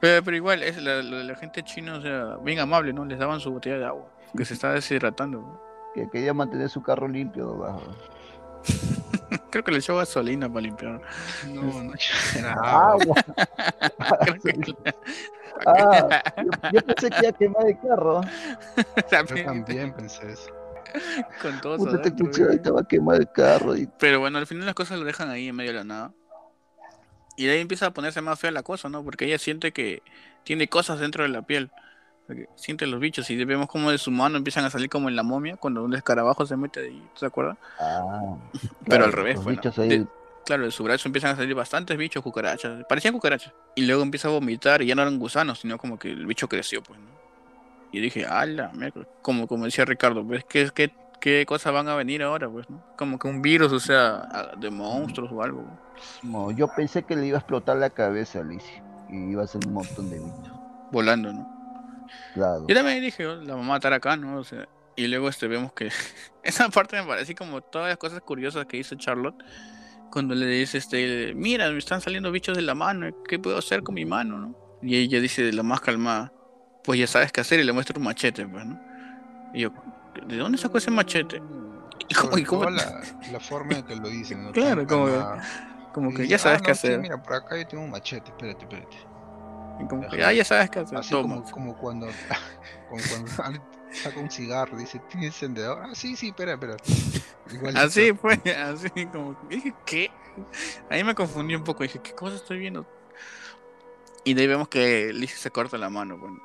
[0.00, 3.04] pero, pero igual, es la, la, gente china, o sea, bien amable, ¿no?
[3.04, 5.62] Les daban su botella de agua, que se está deshidratando.
[5.94, 7.82] Que quería mantener su carro limpio, bajo.
[9.50, 11.00] Creo que le echó gasolina para limpiar.
[11.48, 11.92] No, no
[12.38, 13.24] era agua.
[15.66, 16.22] ah,
[16.72, 18.20] yo, pensé que iba a quemar el carro.
[19.36, 20.50] yo también pensé eso.
[21.42, 23.76] Con todo Puta, te escuché, ahorita va a quemar el carro.
[23.76, 23.88] Y...
[23.98, 26.12] Pero bueno, al final las cosas lo dejan ahí en medio de la nada.
[27.36, 29.02] Y de ahí empieza a ponerse más fea la cosa, ¿no?
[29.04, 30.02] Porque ella siente que
[30.44, 31.70] tiene cosas dentro de la piel.
[32.54, 35.22] Siente los bichos y vemos como de su mano empiezan a salir como en la
[35.22, 37.56] momia cuando un escarabajo se mete ahí, ¿te acuerdas?
[37.78, 38.36] Ah,
[38.86, 39.60] Pero al revés, bueno,
[40.44, 43.52] claro, de su brazo empiezan a salir bastantes bichos, cucarachas, parecían cucarachas.
[43.74, 46.48] Y luego empieza a vomitar y ya no eran gusanos, sino como que el bicho
[46.48, 47.06] creció, pues, ¿no?
[47.92, 48.72] Y dije, ala,
[49.22, 52.82] como, como decía Ricardo, pues, ¿qué, qué, qué cosas van a venir ahora, pues, ¿no?
[52.96, 55.64] Como que un virus, o sea, de monstruos o algo.
[56.22, 59.46] No, yo pensé que le iba a explotar la cabeza a Alicia y iba a
[59.46, 60.52] ser un montón de bichos.
[60.90, 61.59] Volando, ¿no?
[62.34, 62.66] Claro.
[62.66, 64.38] Yo también dije, oh, la mamá estar acá, ¿no?
[64.38, 65.90] O sea, y luego este vemos que
[66.42, 69.42] esa parte me parece como todas las cosas curiosas que hizo Charlotte
[70.10, 73.82] cuando le dice este, mira, me están saliendo bichos de la mano, ¿qué puedo hacer
[73.82, 74.54] con mi mano, no?
[74.82, 76.32] Y ella dice de la más calmada,
[76.84, 78.80] pues ya sabes qué hacer y le muestra un machete, pues, ¿no?
[79.54, 79.72] Y yo,
[80.26, 81.40] ¿de dónde sacó ese machete?
[82.08, 82.68] Y como, y como...
[82.70, 84.52] La, la, forma en que lo dicen, ¿no?
[84.52, 85.08] Claro, como,
[85.92, 86.98] como que ya sabes ah, qué hacer.
[86.98, 88.96] mira, por acá yo tengo un machete, espérate, espérate.
[89.80, 90.98] Y como que, ah, ya sabes qué hacer.
[90.98, 92.06] Así como, como, cuando,
[92.88, 93.02] como
[93.36, 93.62] cuando
[93.92, 95.82] saca un cigarro, dice, ¿tiene encendedor?
[95.82, 96.76] Ah, sí, sí, espera, espera.
[97.52, 100.10] Igual así fue, así como, dije, ¿qué?
[100.88, 102.86] Ahí me confundí un poco, dije, ¿qué cosa estoy viendo?
[104.24, 106.38] Y de ahí vemos que Liz se corta la mano, bueno.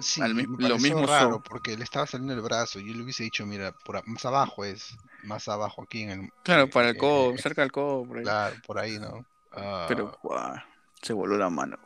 [0.00, 2.80] Sí, lo mismo raro porque le estaba saliendo el brazo.
[2.80, 6.32] Yo le hubiese dicho, mira, por más abajo es, más abajo aquí en el.
[6.42, 8.04] Claro, para el codo, cerca del codo.
[8.04, 8.22] Por ahí.
[8.24, 9.24] Claro, por ahí, ¿no?
[9.88, 10.54] Pero, wow,
[11.02, 11.76] se voló la mano.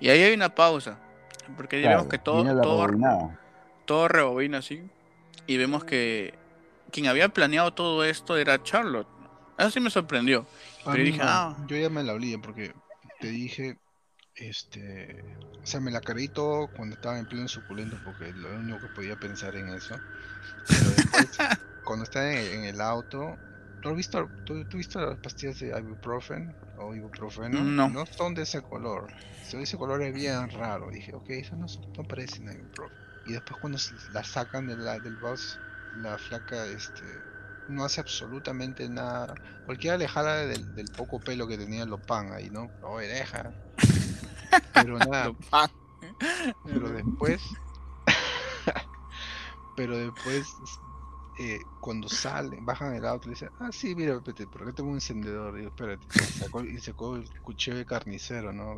[0.00, 0.98] Y ahí hay una pausa,
[1.56, 3.32] porque ahí vemos que todo, todo,
[3.84, 4.82] todo rebobina así.
[5.46, 6.34] Y vemos que
[6.90, 9.08] quien había planeado todo esto era Charlotte.
[9.58, 10.46] Eso sí me sorprendió.
[10.84, 11.56] Pero dije, ah.
[11.66, 12.72] Yo ya me la olvidé porque
[13.20, 13.78] te dije,
[14.36, 15.22] este,
[15.62, 18.94] o sea, me la creí todo cuando estaba en pleno suculento porque lo único que
[18.94, 19.96] podía pensar en eso.
[20.66, 21.38] Pero después,
[21.84, 23.36] cuando está en, el auto,
[23.80, 27.62] ¿tú has visto, tú, visto las pastillas de ibuprofen o ibuprofeno?
[27.62, 27.88] No.
[27.88, 29.12] No son de ese color.
[29.52, 30.90] Ese color es bien raro.
[30.90, 31.66] Dije, ok, eso no,
[31.96, 32.96] no parecen ibuprofen.
[33.26, 33.78] Y después cuando
[34.12, 35.58] la sacan de la, del bus,
[35.96, 37.04] la flaca, este,
[37.68, 39.34] no hace absolutamente nada.
[39.66, 42.70] Cualquiera le jala del, del poco pelo que tenía Lopan ahí, ¿no?
[42.82, 43.52] Oye, deja.
[44.72, 45.32] Pero nada.
[46.64, 47.40] pero después.
[49.76, 50.46] pero después.
[51.42, 54.90] Eh, cuando salen, bajan el auto y dicen, ah, sí, mira, espérate, ¿por qué tengo
[54.90, 55.58] un encendedor?
[55.58, 56.06] Y espérate,
[56.38, 58.76] sacó, y sacó el cuchillo de carnicero, ¿no?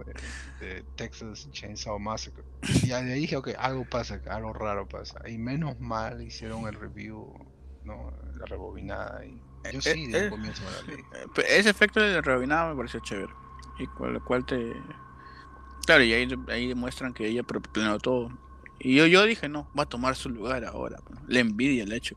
[0.61, 2.45] De, Texas Chainsaw Massacre.
[2.85, 5.29] Y ahí dije, ok, algo pasa, algo raro pasa.
[5.29, 7.35] Y menos mal hicieron el review,
[7.83, 8.13] ¿no?
[8.37, 9.25] La rebobinada.
[9.25, 12.77] Y yo eh, sí, de eh, comienzo me la Ese efecto de la rebobinada me
[12.77, 13.33] pareció chévere.
[13.81, 14.73] Y con lo cual te,
[15.85, 18.31] Claro, y ahí, ahí demuestran que ella planeó todo.
[18.85, 20.99] Y yo, yo dije, no, va a tomar su lugar ahora.
[21.29, 22.17] Le envidia el hecho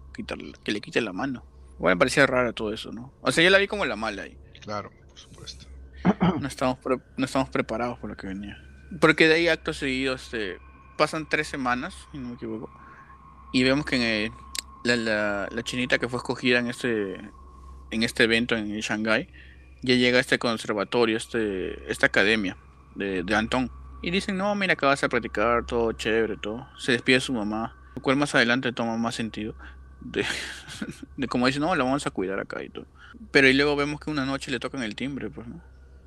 [0.64, 1.46] que le quite la mano.
[1.78, 3.14] Bueno, me parecía raro todo eso, ¿no?
[3.22, 4.36] O sea, yo la vi como la mala ahí.
[4.62, 5.68] Claro, por supuesto.
[6.40, 6.80] No estamos,
[7.18, 8.58] no estamos preparados por lo que venía.
[9.00, 10.58] Porque de ahí acto seguido, este,
[10.98, 12.72] pasan tres semanas, si no me equivoco.
[13.54, 14.32] Y vemos que
[14.84, 17.16] la, la, la, chinita que fue escogida en este,
[17.92, 19.30] en este evento en Shanghái,
[19.82, 22.58] ya llega a este conservatorio, este, esta academia
[22.96, 23.72] de, de Antón.
[24.06, 26.68] Y dicen, no, mira que vas a practicar, todo chévere, todo.
[26.78, 29.56] Se despide su mamá, lo cual más adelante toma más sentido.
[31.18, 32.86] De, como dice, no, la vamos a cuidar acá y todo.
[33.32, 35.60] Pero y luego vemos que una noche le tocan el timbre, pues, ¿no?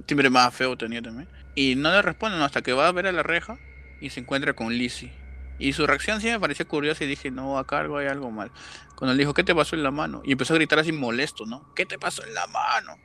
[0.06, 1.28] Timbre más feo tenía también.
[1.56, 3.58] Y no le responden hasta que va a ver a la reja
[4.00, 5.10] y se encuentra con Lizzie.
[5.58, 8.52] Y su reacción sí me pareció curiosa y dije, no, acá algo hay algo mal.
[8.94, 10.22] Cuando le dijo, ¿qué te pasó en la mano?
[10.24, 11.74] Y empezó a gritar así molesto, ¿no?
[11.74, 12.96] ¿Qué te pasó en la mano?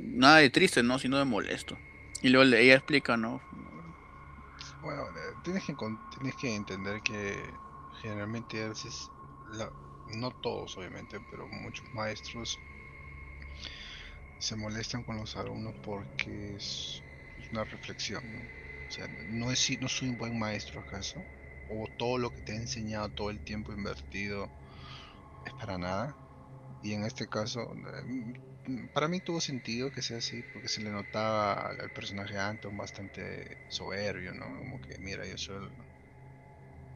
[0.00, 0.98] Nada de triste, ¿no?
[0.98, 1.78] Sino de molesto.
[2.22, 3.40] Y luego ella explica, ¿no?
[4.82, 5.74] Bueno, eh, tienes que,
[6.10, 7.58] tienes que entender que
[8.00, 9.10] generalmente a veces,
[10.04, 12.60] no todos obviamente, pero muchos maestros
[14.38, 17.04] se molestan con los alumnos porque es
[17.50, 18.40] una reflexión, ¿no?
[18.42, 21.26] O sea, no, es, no soy un buen maestro acaso,
[21.66, 24.52] o todo lo que te he enseñado, todo el tiempo invertido,
[25.44, 26.18] es para nada.
[26.82, 27.60] Y en este caso,
[28.66, 32.76] mm, para mí tuvo sentido que sea así, porque se le notaba al, personaje Anton
[32.76, 34.46] bastante soberbio, ¿no?
[34.58, 35.70] Como que, mira, yo soy,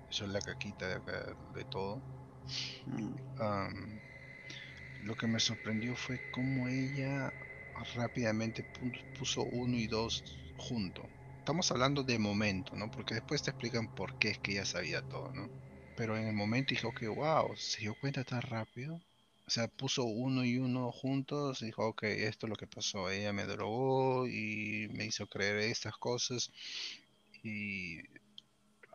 [0.09, 1.01] soy la caquita de,
[1.55, 2.03] de todo.
[2.87, 3.99] Mm.
[5.01, 7.33] lo que me sorprendió fue cómo ella
[7.94, 8.64] rápidamente
[9.18, 10.25] puso uno y dos
[10.57, 11.09] junto.
[11.38, 12.90] Estamos hablando de momento, ¿no?
[12.90, 15.51] Porque después te explican por qué es que ella sabía todo, ¿no?
[15.94, 19.01] Pero en el momento dijo que, wow, se dio cuenta tan rápido.
[19.47, 23.11] O sea, puso uno y uno juntos y dijo, ok, esto es lo que pasó.
[23.11, 26.51] Ella me drogó y me hizo creer estas cosas
[27.45, 27.99] y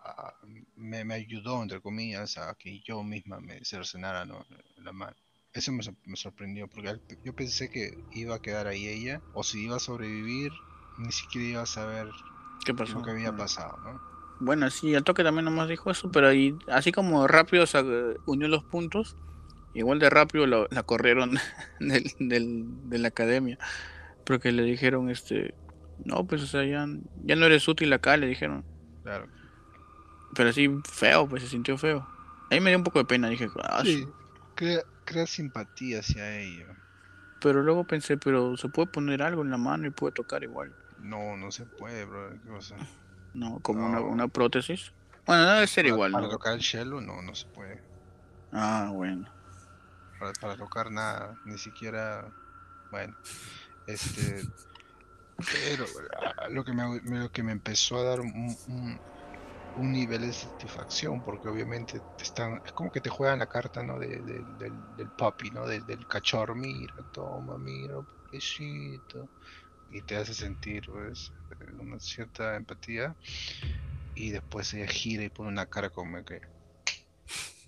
[0.04, 0.34] ah,
[0.76, 4.26] me, me, ayudó, entre comillas, a que yo misma me cercenara
[4.78, 5.16] la mano.
[5.54, 9.64] Eso me, me, sorprendió porque yo pensé que iba a quedar ahí ella o si
[9.64, 10.52] iba a sobrevivir,
[10.98, 12.10] ni siquiera iba a saber
[12.66, 13.00] ¿Qué pasó?
[13.00, 14.02] lo que había pasado, ¿no?
[14.42, 17.80] Bueno, sí, el toque también nomás dijo eso, pero ahí, así como rápido se
[18.26, 19.16] unió los puntos,
[19.74, 21.38] igual de rápido la corrieron
[21.80, 23.58] de la academia,
[24.26, 25.54] porque le dijeron, este,
[26.06, 28.64] no, pues, o sea, ya, no eres útil acá, le dijeron.
[29.04, 29.28] Claro.
[30.34, 32.08] Pero así, feo, pues se sintió feo.
[32.50, 34.08] Ahí me dio un poco de pena, dije, ah, sí,
[34.56, 36.66] crea, crea simpatía hacia ella.
[37.40, 40.74] Pero luego pensé, pero se puede poner algo en la mano y puede tocar igual.
[41.00, 42.30] No, no se puede, bro.
[42.30, 42.76] ¿Qué pasa?
[43.34, 44.92] No, como Una, una, prótesis.
[45.26, 46.12] Bueno, debe ser igual.
[46.12, 47.82] Para tocar el cello, no, no se puede.
[48.52, 49.28] Ah, bueno.
[50.40, 52.32] Para, tocar nada, ni siquiera.
[52.92, 53.16] Bueno,
[53.88, 54.44] este.
[55.52, 55.86] Pero
[56.38, 58.56] ah, lo que me, lo que me empezó a dar un,
[59.78, 63.82] un, nivel de satisfacción, porque obviamente te están, es como que te juegan la carta,
[63.82, 63.98] ¿no?
[63.98, 65.66] De, del, del puppy, ¿no?
[65.66, 69.28] del cachorro, mira, toma, mira, pobrecito
[69.92, 71.32] y te hace sentir pues,
[71.80, 73.16] una cierta empatía
[74.16, 76.42] y después ella gira y pone una cara como que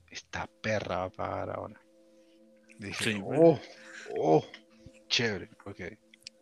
[0.10, 1.83] esta perra va a pagar ahora.
[2.80, 3.60] Dije, oh,
[4.18, 4.46] oh,
[5.08, 5.82] chévere, ok.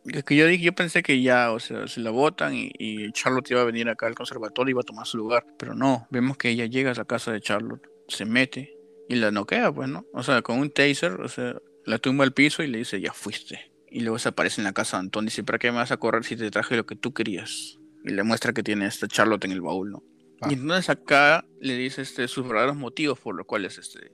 [0.06, 3.12] Es que yo dije, yo pensé que ya, o sea, se la votan y, y,
[3.12, 5.46] Charlotte iba a venir acá al conservatorio y iba a tomar su lugar.
[5.58, 8.74] Pero no, vemos que ella llega a la casa de Charlotte, se mete
[9.08, 10.06] y la noquea, pues, ¿no?
[10.12, 13.12] O sea, con un taser, o sea, la tumba al piso y le dice, ya
[13.12, 13.72] fuiste.
[13.90, 15.92] Y luego se aparece en la casa de Antonio y dice, ¿para qué me vas
[15.92, 17.78] a correr si te traje lo que tú querías?
[18.04, 20.02] Y le muestra que tiene esta Charlotte en el baúl, ¿no?
[20.40, 20.48] Ah.
[20.50, 24.12] Y entonces acá le dice este, sus verdaderos motivos por los cuales este,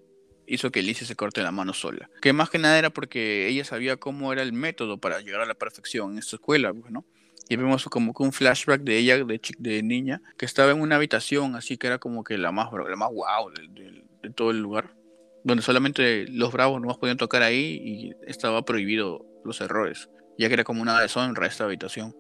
[0.49, 2.11] hizo que Alicia se corte la mano sola.
[2.21, 5.47] Que más que nada era porque ella sabía cómo era el método para llegar a
[5.47, 7.05] la perfección en esta escuela, pues, ¿no?
[7.49, 10.97] Y vemos como que un flashback de ella, de, de niña, que estaba en una
[10.97, 14.59] habitación, así que era como que la más, la más wow de, de todo el
[14.59, 14.95] lugar,
[15.45, 20.55] donde solamente los bravos no podían tocar ahí y estaba prohibido los errores, ya que
[20.55, 22.15] era como una deshonra esta habitación.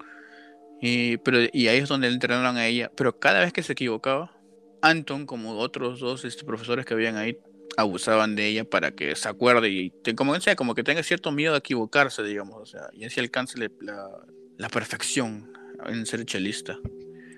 [0.80, 2.90] Y, pero, y ahí es donde entrenaron a ella.
[2.96, 4.32] Pero cada vez que se equivocaba,
[4.80, 7.36] Anton, como otros dos este, profesores que habían ahí,
[7.78, 11.30] abusaban de ella para que se acuerde y te, como, sea, como que tenga cierto
[11.30, 14.10] miedo de equivocarse, digamos, o sea, y así alcance la,
[14.56, 15.52] la perfección
[15.86, 16.76] en ser chelista.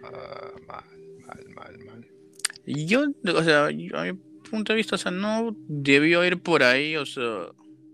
[0.02, 0.84] Ah, mal,
[1.26, 2.06] mal, mal, mal.
[2.64, 4.12] Y yo, o sea, a mi
[4.50, 7.48] punto de vista, o sea, no debió ir por ahí, o sea,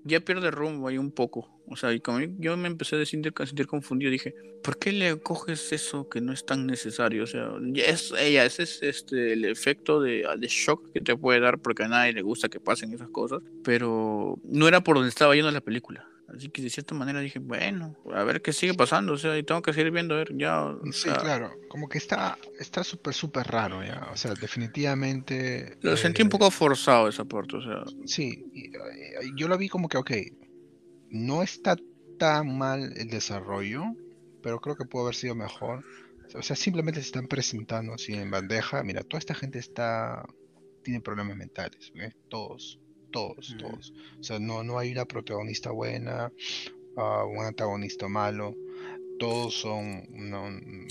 [0.04, 1.50] ya pierde rumbo ahí un poco.
[1.68, 5.18] O sea, y como yo me empecé a sentir, sentir confundido, dije, ¿por qué le
[5.18, 7.24] coges eso que no es tan necesario?
[7.24, 11.40] O sea, es, ella, ese es este, el efecto de, de, shock que te puede
[11.40, 15.08] dar porque a nadie le gusta que pasen esas cosas, pero no era por donde
[15.08, 16.08] estaba yendo la película.
[16.34, 19.44] Así que de cierta manera dije, bueno, a ver qué sigue pasando, o sea, y
[19.44, 20.74] tengo que seguir viendo, a ver, ya.
[20.90, 25.78] Sí, claro, como que está está súper, súper raro, ya, o sea, definitivamente.
[25.82, 27.84] Lo sentí un eh, poco forzado esa parte, o sea.
[28.06, 28.44] Sí,
[29.36, 30.10] yo lo vi como que, ok,
[31.10, 31.76] no está
[32.18, 33.84] tan mal el desarrollo,
[34.42, 35.84] pero creo que puede haber sido mejor.
[36.34, 38.82] O sea, simplemente se están presentando así en bandeja.
[38.82, 40.24] Mira, toda esta gente está
[40.86, 41.92] tiene problemas mentales,
[42.28, 42.78] todos,
[43.10, 43.92] todos, todos.
[44.20, 46.30] O sea, no, no hay una protagonista buena,
[46.96, 48.54] uh, un antagonista malo.
[49.18, 50.86] Todos son un,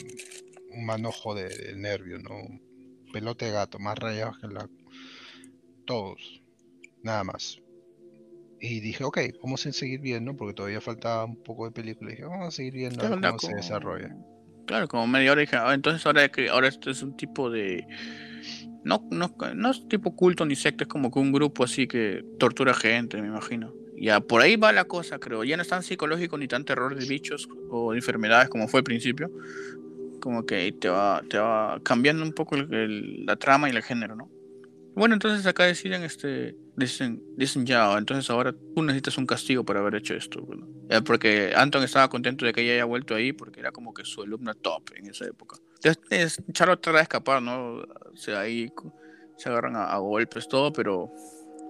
[0.85, 2.35] manojo de, nervios, ¿no?
[3.13, 4.69] Pelote de gato, más rayados que la.
[5.85, 6.43] Todos,
[7.01, 7.61] nada más.
[8.65, 12.11] Y dije, ok, vamos a seguir viendo, porque todavía faltaba un poco de película.
[12.11, 14.15] Y dije, vamos a seguir viendo cómo se desarrolla.
[14.65, 17.85] Claro, como media hora dije, ah, entonces ahora ahora esto es un tipo de
[18.85, 22.23] no, no, no es tipo culto ni secta, es como que un grupo así que
[22.37, 23.73] tortura gente, me imagino.
[23.97, 25.43] Ya por ahí va la cosa, creo.
[25.43, 28.81] Ya no es tan psicológico ni tan terror de bichos o de enfermedades como fue
[28.81, 29.31] al principio.
[30.21, 34.29] Como que te va, te va cambiando un poco la trama y el género, ¿no?
[34.95, 39.75] Bueno, entonces acá deciden, este, dicen, dicen ya, entonces ahora tú necesitas un castigo por
[39.75, 40.47] haber hecho esto.
[41.05, 44.21] porque Anton estaba contento de que ella haya vuelto ahí porque era como que su
[44.21, 45.57] alumna top en esa época.
[45.83, 47.79] Entonces Charlotte trata de escapar, ¿no?
[47.79, 48.71] O sea, ahí
[49.37, 51.11] se agarran a, golpes, todo, pero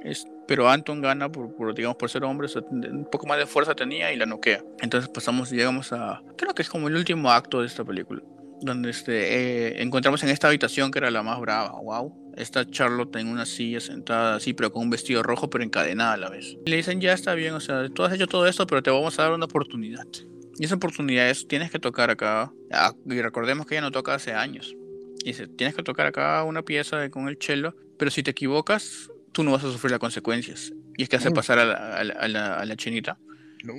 [0.04, 4.14] es, pero Anton gana por, digamos por ser hombre, un poco más de fuerza tenía
[4.14, 4.64] y la noquea.
[4.82, 8.22] Entonces pasamos llegamos a creo que es como el último acto de esta película,
[8.62, 13.16] donde este eh, encontramos en esta habitación que era la más brava, wow está Charlotte
[13.18, 16.58] en una silla sentada así, pero con un vestido rojo, pero encadenada a la vez.
[16.66, 18.92] Y le dicen, ya está bien, o sea, tú has hecho todo esto, pero te
[18.92, 20.06] vamos a dar una oportunidad.
[20.58, 24.14] Y esa oportunidad es, tienes que tocar acá, ah, y recordemos que ella no toca
[24.14, 24.76] hace años.
[25.24, 29.10] Y dice, tienes que tocar acá una pieza con el cello, pero si te equivocas,
[29.32, 30.72] tú no vas a sufrir las consecuencias.
[30.98, 33.18] Y es que hace pasar a la, a la, a la chinita.
[33.64, 33.74] No.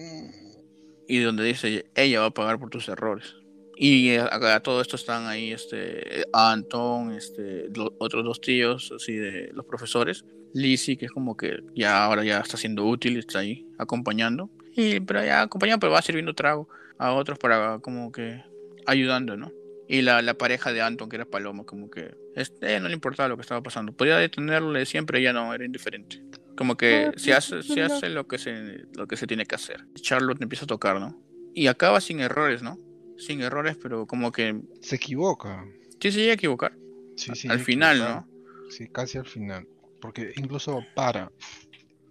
[1.09, 3.37] Y donde dice, ella va a pagar por tus errores.
[3.79, 9.51] Y eh, acá todo esto están ahí, este, Anton, este, otros dos tíos, así de
[9.53, 10.25] los profesores.
[10.55, 14.49] Lizzie, que es como que ya ahora ya está siendo útil, está ahí acompañando.
[14.75, 18.43] Y, pero ya acompañando, pero va sirviendo trago a otros para como que
[18.87, 19.53] ayudando, ¿no?
[19.89, 23.29] Y la, la pareja de Anton, que era Paloma, como que este, no le importaba
[23.29, 23.93] lo que estaba pasando.
[23.93, 26.23] Podía detenerle siempre, ella no, era indiferente.
[26.57, 29.85] Como que se hace, se hace lo que se, lo que se tiene que hacer.
[29.95, 31.23] Charlotte empieza a tocar, ¿no?
[31.55, 32.79] Y acaba sin errores, ¿no?
[33.19, 34.61] Sin errores, pero como que...
[34.81, 35.67] Se equivoca.
[36.01, 36.73] Sí, se llega a equivocar.
[37.17, 37.49] Sí, sí.
[37.49, 38.29] Al final, ¿no?
[38.71, 39.67] Sí, casi al final.
[40.01, 41.33] Porque incluso para.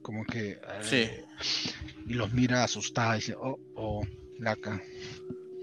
[0.02, 0.60] Como que...
[0.82, 0.98] Sí.
[0.98, 1.26] Eh,
[2.08, 4.06] y los mira asustados y dice, oh, oh,
[4.40, 4.82] laca.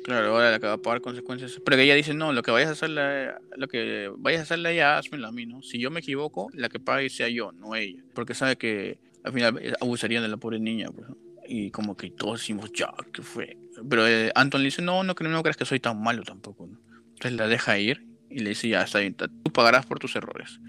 [0.05, 1.61] Claro, ahora la que va a pagar consecuencias.
[1.65, 4.71] Pero que ella dice, no, lo que vayas a hacerle, lo que vayas a hacerle
[4.71, 5.63] a ella, hazmelo a mí, ¿no?
[5.63, 8.03] Si yo me equivoco, la que pague sea yo, no ella.
[8.15, 11.07] Porque sabe que al final abusarían de la pobre niña, pues,
[11.47, 13.57] Y como que todos decimos, ya, ¿qué fue?
[13.89, 16.69] Pero eh, Anton le dice, no, no, no crees que soy tan malo tampoco.
[17.15, 20.61] Entonces la deja ir y le dice, ya está bien, tú pagarás por tus errores.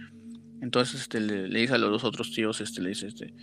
[0.61, 3.33] Entonces este, le, dice a los dos otros tíos, este, le dice, este,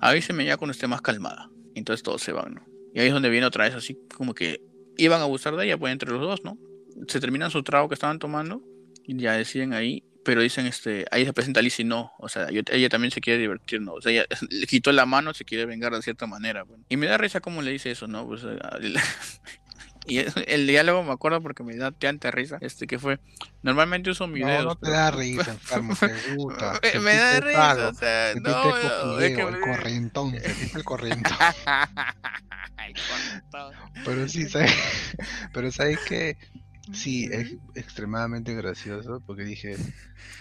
[0.00, 1.50] avíseme ya cuando esté más calmada.
[1.74, 2.64] Entonces todos se van, ¿no?
[2.94, 4.60] Y ahí es donde viene otra vez así como que
[4.98, 6.58] iban a abusar de ella, pues entre los dos, ¿no?
[7.08, 8.62] Se terminan su trago que estaban tomando
[9.04, 12.88] y ya deciden ahí, pero dicen, este, ahí se presenta Lizzie, no, o sea, ella
[12.88, 13.94] también se quiere divertir, ¿no?
[13.94, 16.80] O sea, ella le quitó la mano, se quiere vengar de cierta manera, pues.
[16.88, 18.26] Y me da risa cómo le dice eso, ¿no?
[18.26, 18.42] Pues,
[20.06, 23.20] y el diálogo me acuerdo porque me da tanta risa, este que fue,
[23.62, 26.80] normalmente uso mi No, no te da risa, enfermo, te gusta.
[27.00, 31.36] me, da risa, o sea, no, no, es que el corrientón, el corrientón.
[34.04, 34.72] pero sí, ¿sabes?
[35.52, 36.36] pero ¿sabes qué?
[36.92, 39.76] Sí, es extremadamente gracioso porque dije,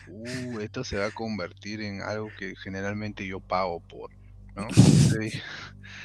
[0.07, 4.09] uh, esto se va a convertir en algo que generalmente yo pago por,
[4.55, 4.67] ¿no?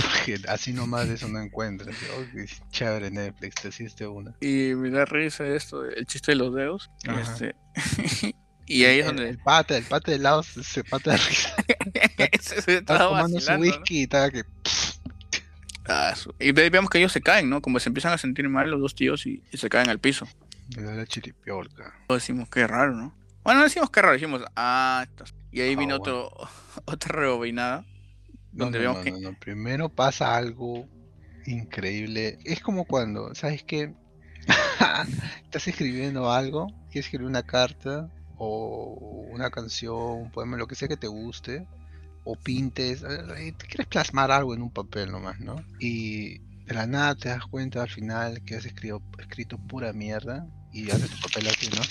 [0.00, 1.94] porque así nomás eso no encuentras.
[2.16, 2.24] Oh,
[2.70, 4.34] chévere Netflix, te hiciste una.
[4.40, 6.90] Y me da risa esto, el chiste de los dedos.
[7.20, 7.54] Este,
[8.66, 9.28] y ahí es donde...
[9.28, 11.54] El pata, el pata de lado se pata de risa.
[12.66, 14.44] está, tomando su whisky y está que...
[15.88, 17.60] Ah, y vemos que ellos se caen, ¿no?
[17.60, 20.26] Como se empiezan a sentir mal los dos tíos y, se caen al piso.
[20.76, 21.94] Le da la chiripiolca.
[22.08, 23.14] Decimos que raro, ¿no?
[23.42, 25.06] Bueno, no decimos que raro, decimos, ah,
[25.52, 26.32] y ahí vino otro,
[26.86, 27.84] otra rebobinada.
[28.52, 29.12] Donde vemos que...
[29.40, 30.88] Primero pasa algo
[31.44, 32.38] increíble.
[32.44, 33.92] Es como cuando, ¿sabes qué?
[35.42, 40.88] Estás escribiendo algo, quieres escribir una carta o una canción, un poema, lo que sea
[40.88, 41.66] que te guste
[42.24, 45.56] o pintes, eh, eh, quieres plasmar algo en un papel nomás, ¿no?
[45.78, 50.46] Y de la nada te das cuenta al final que has escrito, escrito pura mierda
[50.72, 51.82] y haces tu papel así, ¿no?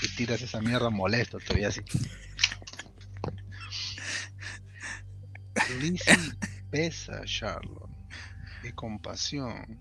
[0.00, 1.82] Y tiras esa mierda molesto todavía así.
[5.80, 6.16] Lizzie
[6.70, 7.90] pesa Charlotte
[8.62, 9.78] y compasión.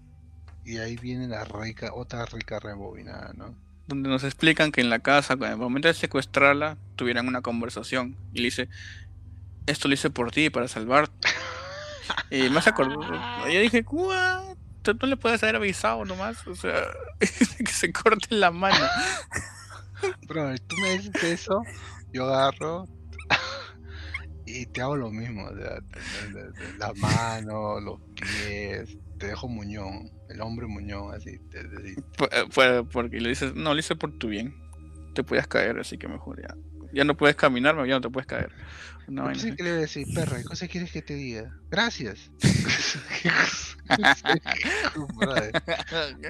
[0.65, 3.66] Y ahí viene la rica, otra rica rebobinada, ¿no?
[3.87, 8.15] Donde nos explican que en la casa, en el momento de secuestrarla, tuvieran una conversación.
[8.33, 8.69] Y le dice,
[9.65, 11.29] esto lo hice por ti, para salvarte.
[12.29, 13.01] y más acordó.
[13.49, 14.57] Yo dije, ¿What?
[14.81, 16.45] ¿Tú no le puedes haber avisado nomás?
[16.47, 16.81] O sea,
[17.19, 18.85] que se corte la mano.
[20.27, 21.63] Bro, tú me dices eso,
[22.13, 22.87] yo agarro
[24.47, 25.45] y te hago lo mismo.
[25.45, 25.79] O sea,
[26.79, 31.39] las manos, los pies, te dejo muñón, el hombre muñón, así.
[31.51, 34.55] Eh, porque le dices, no, lo hice por tu bien.
[35.13, 36.55] Te puedes caer, así que mejor ya.
[36.97, 38.51] Ya no puedes caminar, ya no te puedes caer.
[39.07, 41.55] No, sé qué le voy a decir, perra, ¿qué cosa quieres que te diga?
[41.69, 42.31] Gracias.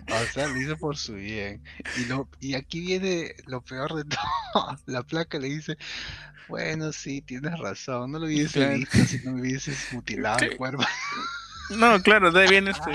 [0.10, 1.64] o sea, lo hice por su bien.
[1.98, 4.04] Y, lo, y aquí viene lo peor de
[4.54, 4.78] todo.
[4.88, 5.78] La placa le dice,
[6.50, 10.84] bueno, sí, tienes razón, no lo hubiese visto si no me hubieses mutilado el cuerpo.
[11.70, 12.92] No, claro, de ahí viene este.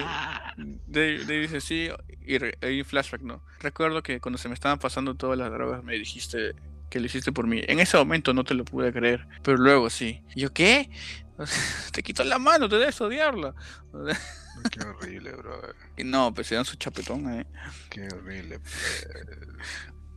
[0.87, 1.91] De, dice sí,
[2.27, 3.43] y ahí flashback, ¿no?
[3.61, 6.55] Recuerdo que cuando se me estaban pasando todas las drogas, me dijiste
[6.93, 7.63] que lo hiciste por mí.
[7.67, 10.23] En ese momento no te lo pude creer, pero luego sí.
[10.37, 10.91] ¿Yo qué?
[11.93, 13.55] te quito la mano, te debes odiarla.
[14.71, 15.75] Qué horrible, brother.
[16.05, 17.47] No, pues se dan su chapetón ahí.
[17.89, 18.59] Qué horrible.
[18.59, 19.09] Pues,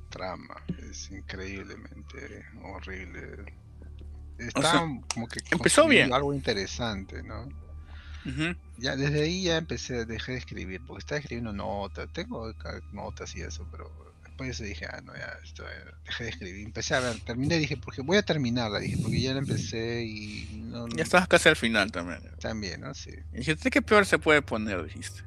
[0.09, 0.61] trama.
[0.89, 3.53] Es increíblemente horrible.
[4.37, 6.11] Está como que empezó bien.
[6.11, 7.47] Algo interesante, ¿no?
[8.79, 12.51] Ya desde ahí ya empecé, dejé de escribir, porque estaba escribiendo notas, tengo
[12.91, 15.63] notas y eso, pero después dije, ah, no, ya, esto,
[16.05, 19.31] dejé de escribir, empecé a ver, terminé, dije, porque voy a terminarla, dije, porque ya
[19.31, 22.19] la empecé y no, Ya estabas casi al final también.
[22.39, 22.93] También, ¿no?
[22.93, 23.11] Sí.
[23.31, 24.83] Y dijiste, ¿qué peor se puede poner?
[24.83, 25.21] Dijiste.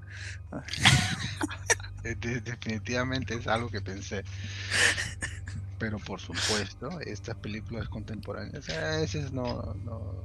[2.44, 4.24] definitivamente es algo que pensé.
[5.78, 10.24] Pero por supuesto, estas películas contemporáneas, a veces no, no...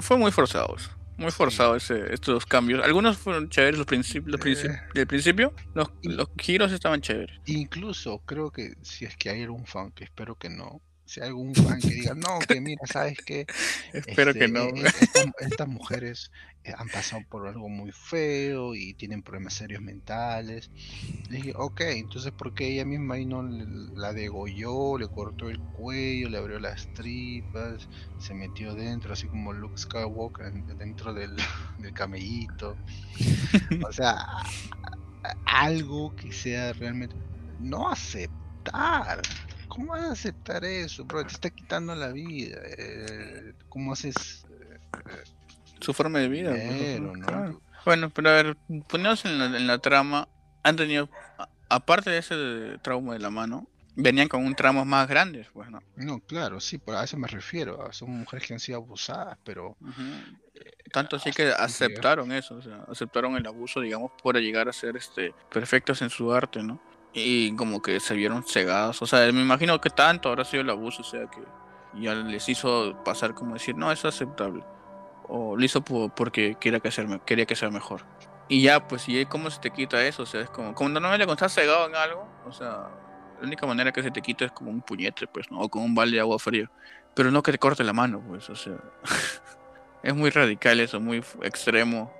[0.00, 0.90] Fue muy forzados.
[1.18, 2.84] Muy forzado ese, estos cambios.
[2.84, 4.80] Algunos fueron chéveres los principios, los eh.
[4.94, 5.52] del principio.
[5.74, 7.40] Los, los giros estaban chéveres.
[7.46, 11.28] Incluso creo que si es que hay algún fan, que espero que no, si hay
[11.28, 13.46] algún fan que diga, no, que mira, sabes que
[13.92, 14.64] espero que no.
[14.66, 16.32] Este, eh, estas, mujeres
[16.64, 20.70] eh, han pasado por algo muy feo y tienen problemas serios mentales.
[21.30, 25.60] Le dije, ok, entonces ¿por qué ella misma ahí no la degolló, le cortó el
[25.60, 27.88] cuello, le abrió las tripas,
[28.18, 31.36] se metió dentro, así como Luke Skywalker dentro del,
[31.78, 32.76] del camellito?
[33.86, 34.26] O sea,
[35.44, 37.14] algo que sea realmente
[37.60, 39.22] no aceptar
[39.76, 41.22] ¿Cómo vas a aceptar eso, bro?
[41.26, 42.58] Te está quitando la vida.
[42.78, 45.24] Eh, ¿Cómo haces eh,
[45.80, 46.54] su forma de vida?
[47.84, 48.56] Bueno, pero a ver,
[48.88, 50.28] ponemos en la, trama.
[50.62, 51.10] Han tenido,
[51.68, 55.82] aparte de ese trauma de la mano, venían con un tramo más grandes, pues, ¿no?
[55.94, 57.92] No, claro, sí, a eso me refiero.
[57.92, 59.76] Son mujeres que han sido abusadas, pero.
[60.90, 64.96] Tanto así que aceptaron eso, o sea, aceptaron el abuso, digamos, para llegar a ser
[64.96, 66.80] este perfectos en su arte, ¿no?
[67.18, 69.00] Y como que se vieron cegados.
[69.00, 71.40] O sea, me imagino que tanto habrá sido el abuso, o sea, que
[71.94, 74.62] ya les hizo pasar como decir, no, es aceptable.
[75.28, 78.02] O lo hizo porque quería que, sea, quería que sea mejor.
[78.48, 80.24] Y ya, pues, ¿y cómo se te quita eso?
[80.24, 82.90] O sea, es como, como normalmente cuando estás cegado en algo, o sea,
[83.40, 85.60] la única manera que se te quita es como un puñete, pues, ¿no?
[85.60, 86.70] O con un balde de agua fría.
[87.14, 88.76] Pero no que te corte la mano, pues, o sea.
[90.02, 92.12] es muy radical eso, muy extremo.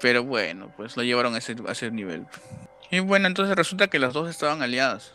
[0.00, 2.26] Pero bueno, pues lo llevaron a ese, a ese nivel.
[2.90, 5.12] Y bueno, entonces resulta que las dos estaban aliadas.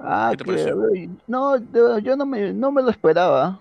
[0.00, 1.58] Ah, ¿Qué no,
[1.98, 3.60] yo no me, no me lo esperaba.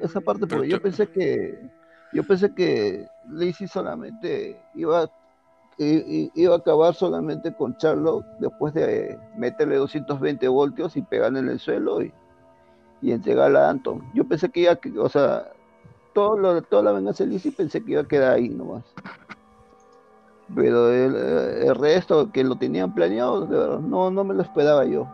[0.00, 1.58] Esa parte, porque yo pensé que
[2.12, 5.10] yo pensé que Lacey solamente iba,
[5.76, 11.58] iba a acabar solamente con Charlotte después de meterle 220 voltios y pegarle en el
[11.58, 12.12] suelo y,
[13.02, 14.02] y entregarla a Anton.
[14.14, 15.52] Yo pensé que iba, o sea,
[16.14, 18.84] todo lo, toda la venganza de Lacey pensé que iba a quedar ahí nomás.
[20.54, 23.46] Pero el, resto que lo tenían planeado,
[23.80, 25.06] no, no me lo esperaba yo.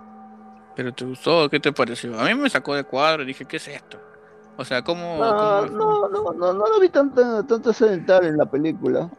[0.76, 1.48] ¿Pero te gustó?
[1.48, 2.18] ¿Qué te pareció?
[2.18, 3.98] A mí me sacó de cuadro y dije, ¿qué es esto?
[4.56, 5.16] O sea, ¿cómo...?
[5.18, 9.10] No, no, no, no, no, lo vi tanto, tanto accidental en la película.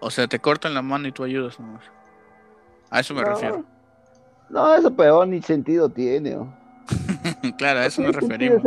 [0.00, 1.84] O sea, te cortan la mano y tú ayudas nomás.
[2.90, 3.64] A eso me refiero.
[4.50, 6.36] No, eso peor ni sentido tiene.
[7.56, 8.62] claro, a eso me referimos.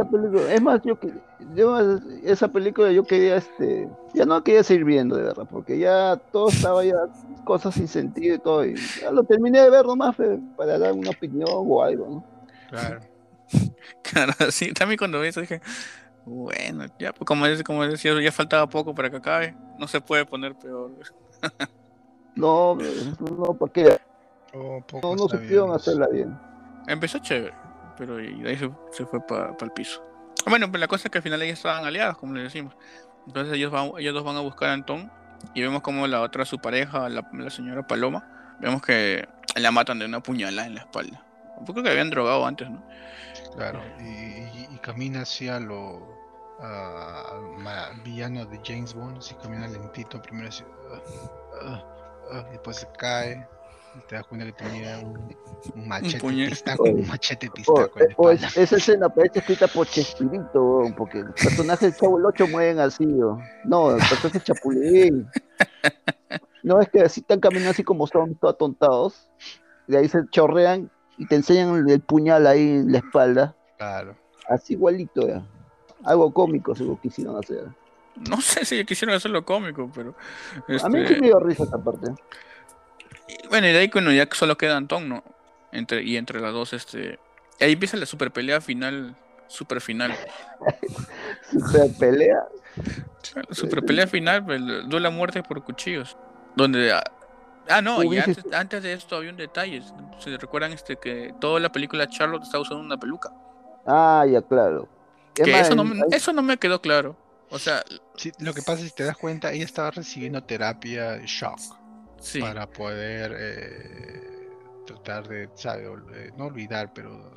[0.49, 0.97] Es más, yo,
[1.55, 6.17] yo, esa película yo quería, este, ya no quería seguir viendo, de verdad, porque ya
[6.31, 6.95] todo estaba ya
[7.43, 10.15] cosas sin sentido y todo, y ya lo terminé de ver nomás
[10.55, 12.25] para dar una opinión o algo, ¿no?
[12.69, 12.99] Claro.
[14.01, 15.61] Claro, sí, también cuando vi eso dije,
[16.25, 20.25] bueno, ya, pues como, como decía, ya faltaba poco para que acabe, no se puede
[20.25, 20.91] poner peor.
[22.35, 23.97] no, no, porque
[24.53, 26.35] oh, no, no supieron hacerla bien.
[26.87, 27.64] Empezó chévere
[27.97, 30.03] pero y ahí se, fue para el piso.
[30.47, 32.75] Bueno, pues la cosa es que al final ellos estaban aliados, como le decimos.
[33.27, 35.11] Entonces ellos, van, ellos dos van a buscar a Antón
[35.53, 40.05] y vemos como la otra, su pareja, la, señora Paloma, vemos que la matan de
[40.05, 41.23] una puñalada en la espalda.
[41.57, 42.83] Un poco que habían drogado antes, ¿no?
[43.55, 46.13] Claro, y, camina hacia lo
[48.03, 53.47] villano de James Bond, así camina lentito, primero así, uh, uh, uh, después se cae,
[54.07, 58.31] te das cuenta que tenía un, machete pistaco, un machete pistaco.
[58.31, 63.05] esa escena parece escrita por Chespirito, porque el personaje del Chavo el 8 mueven así,
[63.65, 65.27] no, el personaje Chapulín.
[66.63, 69.29] No es que así están caminando así como son, todos atontados,
[69.87, 73.55] de ahí se chorrean y te enseñan el, puñal ahí en la espalda.
[73.77, 74.15] Claro.
[74.49, 75.45] Así igualito, ya.
[76.03, 77.65] Algo cómico seguro quisieron hacer.
[78.29, 80.15] No sé si quisieron hacerlo cómico, pero.
[80.83, 82.07] A mí sí me dio risa esta parte.
[83.49, 85.23] Bueno, y de ahí bueno, ya solo queda Antón, ¿no?
[85.71, 87.19] Entre, y entre las dos, este.
[87.59, 89.15] Ahí empieza la super pelea final.
[89.47, 90.15] Super final.
[91.51, 92.45] super pelea.
[93.35, 96.17] La super pelea final, pues, el duelo a muerte por cuchillos.
[96.55, 96.91] Donde.
[96.91, 97.03] Ah,
[97.69, 99.81] ah no, y antes, de esto había un detalle.
[100.19, 103.31] ¿Se recuerdan este que toda la película Charlotte estaba usando una peluca?
[103.85, 104.87] Ah, ya, claro.
[105.33, 107.17] Que eso, no, eso no me quedó claro.
[107.49, 107.83] O sea,
[108.39, 111.59] lo que pasa es que si te das cuenta, ella estaba recibiendo terapia shock
[112.39, 114.49] para poder eh,
[114.85, 115.85] tratar de, ¿sabe?
[116.13, 117.33] Eh, no olvidar, pero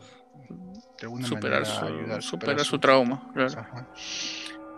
[0.49, 3.33] de alguna superar manera su, ayudar, superar, su, trauma.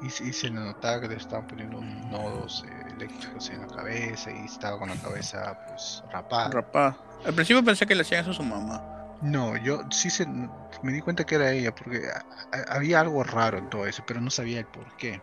[0.03, 4.47] Y, y, se notaba que le estaban poniendo nodos eh, eléctricos en la cabeza y
[4.47, 6.51] estaba con la cabeza pues rapada.
[6.51, 6.97] Rapada.
[7.25, 9.01] Al principio pensé que le hacían eso a su mamá.
[9.21, 12.09] No, yo sí se, me di cuenta que era ella, porque
[12.69, 15.21] había algo raro en todo eso, pero no sabía el por qué.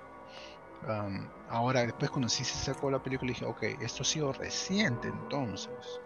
[1.50, 6.02] Ahora, después cuando sí se sacó la película, dije, ok, esto ha sido reciente entonces,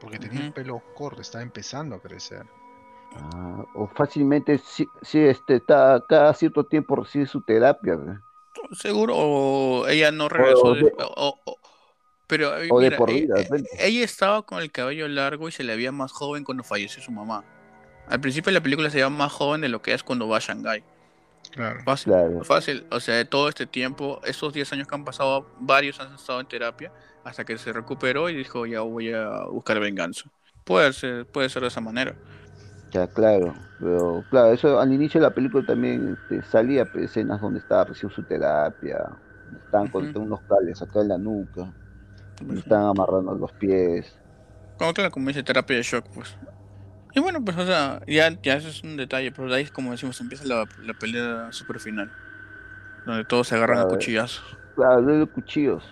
[0.00, 2.46] porque tenía el pelo corto, estaba empezando a crecer.
[3.16, 4.86] Ah, o fácilmente, si,
[5.18, 7.98] este, está cada cierto tiempo recibe su terapia.
[8.72, 10.76] Seguro, o ella no regresó.
[12.26, 13.38] pero mira, ella,
[13.78, 17.10] ella estaba con el cabello largo y se le veía más joven cuando falleció su
[17.10, 17.44] mamá.
[18.08, 20.36] Al principio de la película se veía más joven de lo que es cuando va
[20.36, 20.84] a Shanghái.
[21.50, 21.80] Claro.
[21.84, 22.12] Fácil,
[22.44, 22.86] fácil.
[22.90, 26.40] O sea, de todo este tiempo, esos 10 años que han pasado, varios han estado
[26.40, 26.92] en terapia
[27.24, 30.30] hasta que se recuperó y dijo, ya voy a buscar venganza.
[30.64, 32.14] Puede ser, puede ser de esa manera.
[32.92, 37.40] Ya, claro, pero claro, eso al inicio de la película también este, salía pues, escenas
[37.40, 38.98] donde estaba recibiendo su terapia,
[39.64, 41.72] estaban con unos cables acá en la nuca,
[42.52, 44.12] estaban amarrando los pies.
[44.76, 46.36] Como claro, como dice terapia de shock, pues.
[47.14, 49.90] Y bueno, pues, o sea, ya, ya eso es un detalle, pero de ahí, como
[49.90, 52.10] decimos, empieza la, la pelea super final,
[53.06, 54.56] donde todos se agarran a cuchillazos.
[54.76, 55.84] Claro, de cuchillos,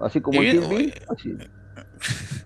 [0.00, 1.36] así como el así.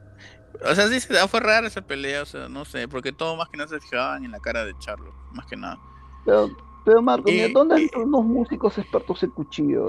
[0.65, 3.49] O sea, sí, se fue rara esa pelea, o sea, no sé, porque todo más
[3.49, 5.79] que nada se fijaban en la cara de Charlo, más que nada.
[6.25, 6.51] Pero,
[6.85, 9.87] pero Marco, ¿dónde están unos músicos expertos en cuchillo?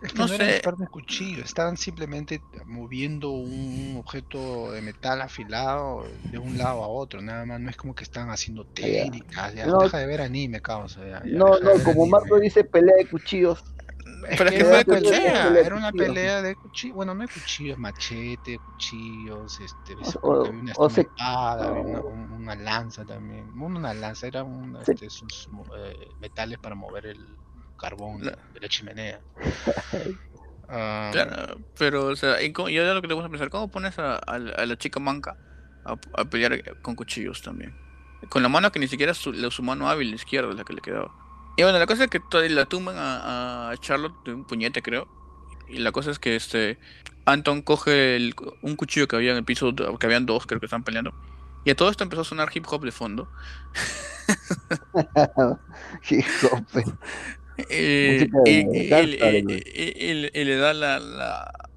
[0.00, 6.04] Es que no, eran expertos en cuchillo, estaban simplemente moviendo un objeto de metal afilado
[6.30, 9.66] de un lado a otro, nada más, no es como que están haciendo técnicas, ya,
[9.66, 11.00] deja de ver anime, causa.
[11.24, 13.64] no, no, como Marco dice, pelea de cuchillos.
[14.36, 18.58] Pero es que fue pelea, era una pelea de cuchillos, bueno, no hay cuchillos, machete,
[18.58, 25.48] cuchillos, este, o, había una espada, una, lanza también, una lanza, era un, este, sus,
[25.76, 27.36] eh, metales para mover el
[27.78, 29.20] carbón de la chimenea.
[30.70, 34.20] Ah, claro, pero, o sea, yo lo que te voy a pensar, ¿cómo pones a,
[34.38, 35.34] la chica manca
[35.82, 37.74] a, pelear con cuchillos también?
[38.28, 41.10] Con la mano que ni siquiera su, su mano hábil izquierda la que le quedaba.
[41.56, 42.20] Y bueno, la cosa es que
[42.50, 45.08] la tumban a, Charlotte de un puñete, creo.
[45.68, 46.78] Y la cosa es que este
[47.24, 50.84] Anton coge un cuchillo que había en el piso, que habían dos, creo que están
[50.84, 51.14] peleando.
[51.64, 53.28] Y a todo esto empezó a sonar hip hop de fondo.
[56.08, 56.64] hip hop.
[57.70, 58.24] Y,
[60.44, 61.68] le da la, la,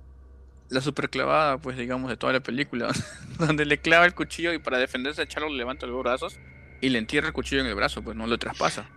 [0.70, 2.92] la super clavada, pues digamos, de toda la película.
[3.38, 6.40] donde le clava el cuchillo y para defenderse a levanta los brazos
[6.80, 8.90] y le entierra el cuchillo en el brazo, pues no lo traspasa.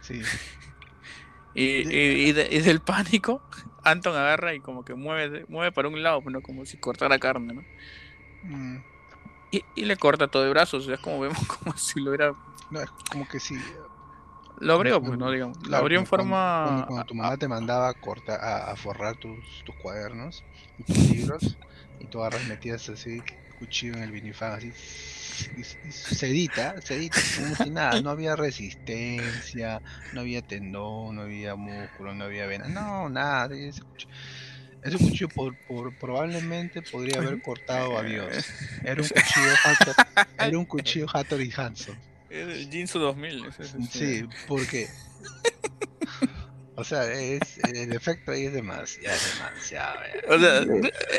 [0.00, 0.22] Sí.
[1.54, 3.42] y, del pánico,
[3.84, 6.40] Anton agarra y como que mueve, mueve para un lado, ¿no?
[6.40, 7.64] como si cortara carne, ¿no?
[8.42, 8.82] Mm.
[9.50, 12.34] Y, le corta todo el brazo, o sea, es como vemos como si lo hubiera...
[12.70, 13.54] No, es como que si...
[14.60, 15.30] Lo abrió, pues, ¿no?
[15.30, 15.58] Digamos.
[15.66, 16.84] lo abrió en forma...
[16.86, 20.44] Cuando, tu mamá te mandaba a, cortar, a, forrar tus, tus cuadernos
[20.78, 21.56] y tus libros,
[22.00, 23.22] y tú agarras metías así,
[23.58, 24.72] cuchillo en el vinifán, así
[25.90, 29.80] sedita, sedita, como si nada, no había resistencia,
[30.12, 34.12] no había tendón, no había músculo, no había vena, no, nada, ese cuchillo,
[34.82, 38.46] ese cuchillo por, por, probablemente podría haber cortado a Dios.
[38.82, 41.96] Era un cuchillo Hattori, era un cuchillo Hattori Hanson.
[42.30, 43.52] El Jinsu 2000.
[43.90, 44.88] Sí, porque
[46.78, 49.98] o sea, es, el efecto ahí es demasiado, demasiado.
[50.28, 50.64] O sea,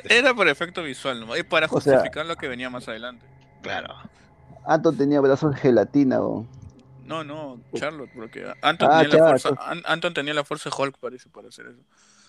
[0.06, 1.36] era por efecto visual ¿no?
[1.36, 3.26] y para justificar lo que venía más adelante.
[3.62, 3.94] Claro.
[4.66, 6.48] Anton tenía brazos en gelatina, ¿o?
[7.04, 9.50] No, no, Charlotte, porque Anton, ah, tenía, la fuerza,
[9.84, 11.82] Anton tenía la fuerza Hulk, parece, para hacer eso.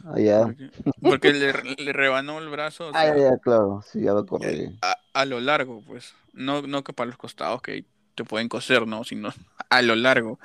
[0.06, 0.52] Ah, ya.
[1.00, 2.90] Porque, le, le, rebanó el brazo.
[2.94, 4.76] ah, ya, claro, sí, ya lo corrí.
[4.82, 6.14] A, a, lo largo, pues.
[6.32, 7.84] No, no que para los costados que
[8.22, 9.04] te pueden coser, ¿no?
[9.04, 9.32] Sino
[9.70, 10.38] a lo largo.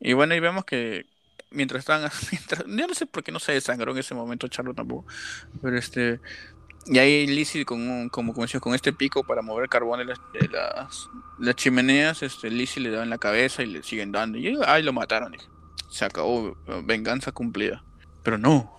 [0.00, 1.06] Y bueno, y vemos que
[1.50, 2.10] mientras estaban.
[2.30, 5.06] Mientras, yo no sé por qué no se desangró en ese momento Charlotte tampoco.
[5.62, 6.20] Pero este.
[6.86, 10.18] Y ahí Lizzie con como, como con este pico para mover el carbón de las,
[11.38, 14.38] las, chimeneas, este, Lizzie le da en la cabeza y le siguen dando.
[14.38, 15.44] Y ahí lo mataron, dije.
[15.90, 17.84] Se acabó, venganza cumplida.
[18.22, 18.72] Pero no,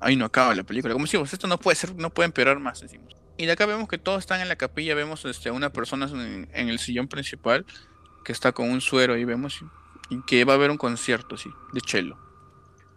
[0.00, 0.92] ahí no acaba la película.
[0.92, 3.14] Como decimos, esto no puede ser, no puede empeorar más, decimos.
[3.36, 6.06] Y de acá vemos que todos están en la capilla, vemos este, a una persona
[6.06, 7.66] en, el sillón principal
[8.24, 9.60] que está con un suero y vemos
[10.08, 12.16] y que va a haber un concierto, sí, de cello.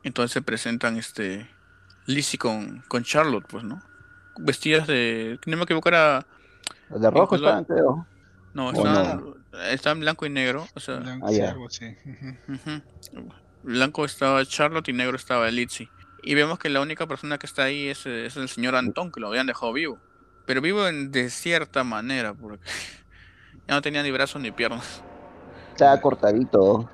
[0.03, 1.49] Entonces se presentan este
[2.05, 3.81] Lizzie con, con Charlotte, pues, ¿no?
[4.39, 5.39] vestidas de.
[5.45, 6.25] No me equivoco, era.
[6.89, 8.05] De rojo estaban, creo.
[8.53, 8.71] No,
[9.69, 10.67] estaban, en blanco y negro.
[10.73, 11.95] O sea, blanco, ah, sí.
[13.63, 15.89] blanco estaba Charlotte y negro estaba Litzy.
[16.23, 19.27] Y vemos que la única persona que está ahí es, el señor Antón, que lo
[19.27, 19.99] habían dejado vivo.
[20.47, 22.63] Pero vivo de cierta manera, porque
[23.67, 25.03] ya no tenía ni brazos ni piernas.
[25.71, 26.89] Estaba cortadito.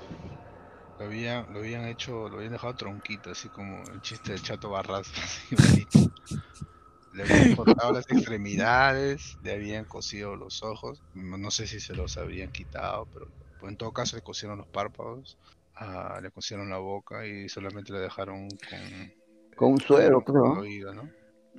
[0.99, 4.72] Lo habían, lo habían hecho, lo habían dejado tronquito, así como el chiste de Chato
[4.72, 5.08] Barras.
[7.14, 11.04] le habían cortado las extremidades, le habían cosido los ojos.
[11.14, 13.28] No sé si se los habían quitado, pero
[13.70, 15.38] en todo caso le cosieron los párpados,
[15.76, 19.24] ah, le cosieron la boca y solamente le dejaron con
[19.56, 20.64] con un suero, creo.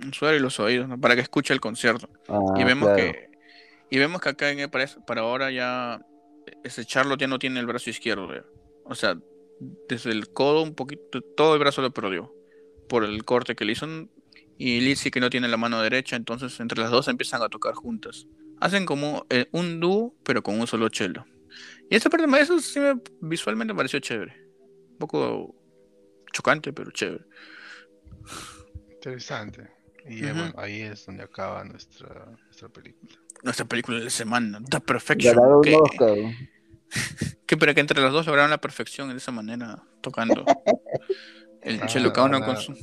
[0.02, 1.00] Un suero y los oídos, ¿no?
[1.00, 2.08] Para que escuche el concierto.
[2.28, 3.30] Ah, y vemos que
[3.90, 6.04] y vemos que acá en para, para ahora ya
[6.62, 8.28] ese Charlotte ya no tiene el brazo izquierdo.
[8.84, 9.16] O sea,
[9.88, 12.34] desde el codo un poquito, todo el brazo lo perdió
[12.88, 13.86] por el corte que le hizo.
[14.56, 17.74] Y Lizzie que no tiene la mano derecha, entonces entre las dos empiezan a tocar
[17.74, 18.26] juntas.
[18.60, 21.24] Hacen como eh, un dúo, pero con un solo cello.
[21.90, 24.32] Y esta parte, eso sí me, visualmente me pareció chévere.
[24.92, 25.54] Un poco
[26.32, 27.24] chocante, pero chévere.
[28.92, 29.70] Interesante.
[30.06, 33.12] Y bueno, ahí es donde acaba nuestra, nuestra película.
[33.42, 35.62] Nuestra película de la semana, The Perfection.
[35.62, 35.78] Que,
[37.46, 40.44] que para que entre los dos lograron la perfección de esa manera, tocando
[41.62, 42.76] el ah, chelo con su.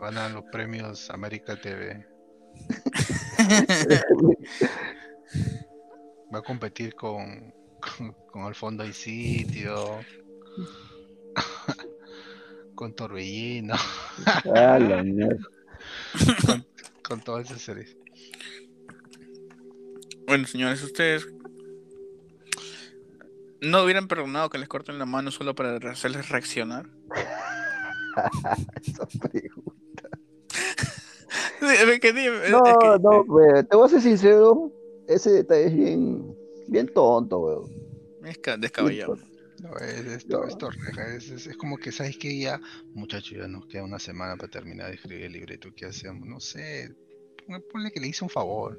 [0.00, 2.06] Van a los premios América TV.
[6.32, 9.98] Va a competir con, con, con El Fondo y Sitio
[12.74, 13.74] con Torbellino.
[14.54, 14.78] Ah,
[16.46, 16.66] con,
[17.02, 17.96] con todas esas series.
[20.26, 21.26] Bueno, señores, ustedes
[23.60, 26.88] no hubieran perdonado que les corten la mano solo para hacerles reaccionar.
[28.84, 30.08] Esa pregunta.
[32.50, 33.24] no, no,
[33.64, 34.72] te voy a ser sincero,
[35.06, 37.70] ese detalle es bien, bien tonto, weón.
[38.24, 39.18] Es descabellado.
[39.60, 40.70] No, es, esto, esto
[41.16, 42.60] es, es, como que, ¿sabes que Ya,
[42.94, 45.74] muchachos, ya nos queda una semana para terminar de escribir el libreto.
[45.74, 46.26] ¿Qué hacemos?
[46.28, 46.94] No sé.
[47.72, 48.78] Ponle que le hice un favor.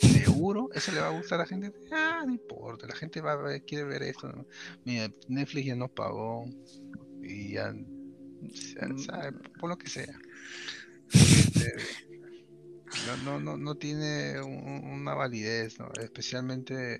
[0.00, 0.70] ¿Seguro?
[0.72, 1.72] ¿Eso le va a gustar a la gente?
[1.92, 2.86] Ah, no importa.
[2.86, 4.32] La gente va a quiere ver esto.
[4.84, 6.46] Mira, Netflix ya nos pagó.
[7.22, 7.74] Y ya.
[9.06, 9.32] ¿sabe?
[9.60, 10.18] Por lo que sea.
[11.12, 11.74] Este,
[13.06, 15.90] no, no, no, no tiene una validez, ¿no?
[16.00, 16.98] Especialmente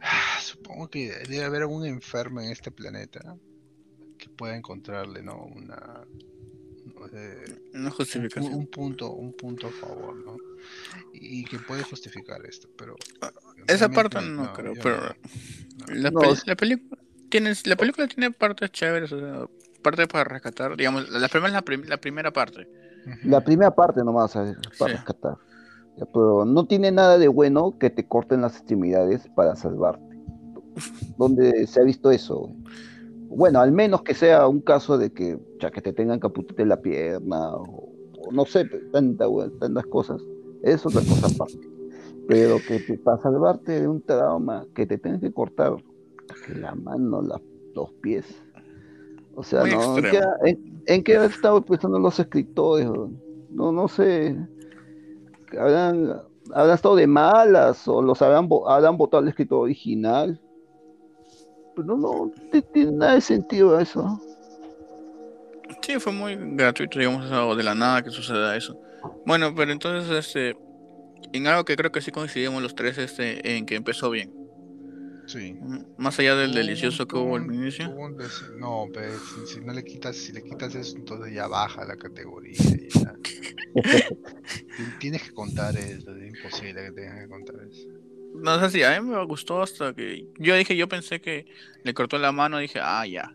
[0.00, 3.36] Ah, supongo que debe haber algún enfermo en este planeta
[4.16, 5.44] que pueda encontrarle, ¿no?
[5.44, 6.04] Una,
[7.74, 8.54] una justificación.
[8.54, 10.36] Un, punto, un punto a favor, ¿no?
[11.12, 12.96] Y que puede justificar esto, pero
[13.66, 15.14] esa parte no, creo, pero
[15.88, 16.10] la,
[16.56, 19.46] película tiene la película tiene partes chéveres, o sea,
[19.82, 22.66] partes para rescatar, digamos, la primera la, primera parte.
[23.24, 24.32] La primera parte nomás
[24.78, 25.36] para rescatar
[26.06, 30.07] pero no tiene nada de bueno que te corten las extremidades para salvarte.
[31.18, 32.50] ¿Dónde se ha visto eso?
[33.28, 36.68] Bueno, al menos que sea un caso de que, ya que te tengan caputete en
[36.70, 37.92] la pierna, o,
[38.32, 39.26] no sé, tanta,
[39.60, 40.22] tantas cosas.
[40.62, 41.60] Es otra cosa aparte.
[42.26, 45.76] Pero que para salvarte de un trauma, que te tengan que cortar
[46.60, 47.22] la mano,
[47.74, 48.24] los pies.
[49.34, 52.88] O sea, no, ¿en, ¿en, qué han estado pensando los escritores?
[53.50, 54.36] No, no sé
[55.56, 56.22] habrán,
[56.72, 60.40] estado de malas o los habrán, habrán votado al escritor original.
[61.78, 62.32] Pues no, no
[62.72, 64.20] tiene nada de sentido eso.
[65.80, 68.76] Sí, fue muy gratuito, digamos, de la nada que suceda eso.
[69.24, 70.56] Bueno, pero entonces, este,
[71.32, 74.34] en algo que creo que sí coincidimos los tres, este, en que empezó bien.
[75.28, 75.56] Sí.
[75.98, 77.94] Más allá del delicioso que hubo al inicio.
[78.58, 79.12] no, pero
[79.46, 82.58] si, no le quitas, si le quitas eso, entonces ya baja la categoría.
[84.98, 88.07] Tienes que contar eso, es imposible que tengas que contar eso.
[88.34, 91.46] No sé si a mí me gustó hasta que yo dije, yo pensé que
[91.82, 93.34] le cortó la mano, dije, ah, ya,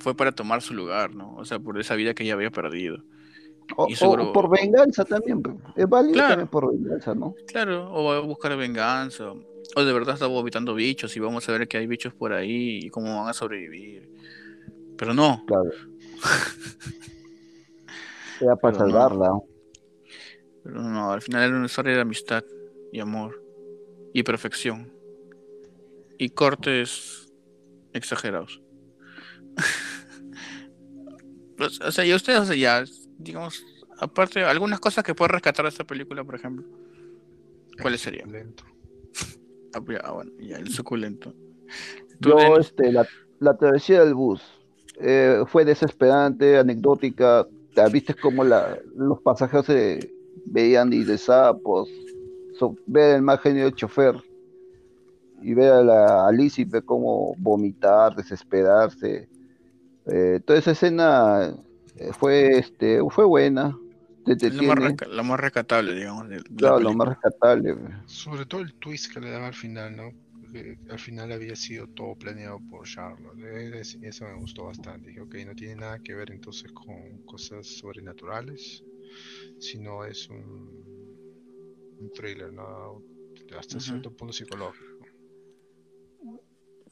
[0.00, 1.34] fue para tomar su lugar, ¿no?
[1.36, 3.02] O sea, por esa vida que ya había perdido.
[3.76, 5.42] O, por venganza también,
[5.76, 7.34] es válido también por venganza, ¿no?
[7.46, 9.34] Claro, o va a buscar venganza,
[9.76, 12.80] o de verdad estaba habitando bichos y vamos a ver que hay bichos por ahí
[12.84, 14.10] y cómo van a sobrevivir.
[14.96, 15.44] Pero no.
[15.46, 15.70] Claro.
[18.40, 19.32] Era para salvarla.
[20.62, 22.44] Pero no, al final era una historia de amistad
[22.92, 23.47] y amor
[24.18, 24.92] y perfección.
[26.18, 27.32] Y cortes
[27.92, 28.60] exagerados.
[31.56, 32.84] Pues, o sea, y ustedes, o sea, ya,
[33.18, 33.66] digamos,
[33.98, 36.64] aparte, algunas cosas que puede rescatar de esta película, por ejemplo,
[37.82, 38.30] ¿cuáles serían?
[39.74, 41.34] Ah, ah, bueno, ya, el suculento.
[42.20, 43.08] Yo, este, la,
[43.40, 44.40] la, travesía del bus
[45.00, 47.48] eh, fue desesperante, anecdótica.
[47.90, 50.14] Viste cómo la, los pasajeros se
[50.46, 51.88] veían y de sapos,
[52.86, 54.14] ver el mal genio del chofer.
[55.40, 59.28] y ver a la Alicia y ver cómo vomitar, desesperarse.
[60.06, 61.54] Eh, toda esa escena
[61.96, 63.76] eh, fue, este, fue buena.
[64.26, 66.26] Lo más, rescatable, digamos.
[66.56, 67.76] claro, lo más rescatable.
[68.04, 70.12] Sobre todo el twist que le daba al final, ¿no?
[70.40, 73.38] Porque al final había sido todo planeado por Charlotte.
[74.02, 75.08] Eso me gustó bastante.
[75.08, 78.84] Dije, ok, no tiene nada que ver entonces con cosas sobrenaturales,
[79.58, 80.87] sino es un,
[82.00, 83.02] un thriller, ¿no?
[83.58, 84.98] Hasta cierto punto psicológico.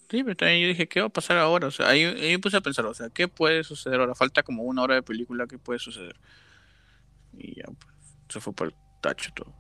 [0.09, 1.67] Sí, pero también yo dije, ¿qué va a pasar ahora?
[1.67, 4.15] O sea, ahí, ahí puse a pensar, o sea, ¿qué puede suceder ahora?
[4.15, 6.17] Falta como una hora de película, ¿qué puede suceder?
[7.33, 7.95] Y ya, pues,
[8.29, 9.53] se fue por el tacho todo.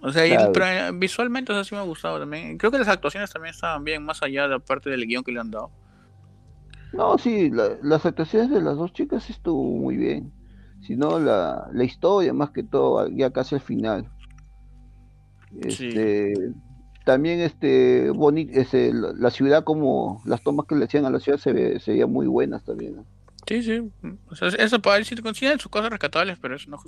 [0.00, 2.56] O sea, eh, visualmente, o sea, sí me ha gustado también.
[2.58, 5.32] Creo que las actuaciones también estaban bien, más allá de la parte del guion que
[5.32, 5.70] le han dado.
[6.92, 10.32] No, sí, las actuaciones de las dos chicas estuvo muy bien.
[10.82, 14.10] Si no, la, la historia, más que todo, ya casi al final.
[15.60, 16.34] Este,
[17.04, 21.38] también este bonito ese, la, ciudad como las tomas que le hacían a la ciudad
[21.38, 23.04] se, ve, se veían muy buenas también
[23.46, 23.90] sí sí.
[24.28, 26.78] O sea, eso para decir consiguen sus cosas rescatables pero eso no,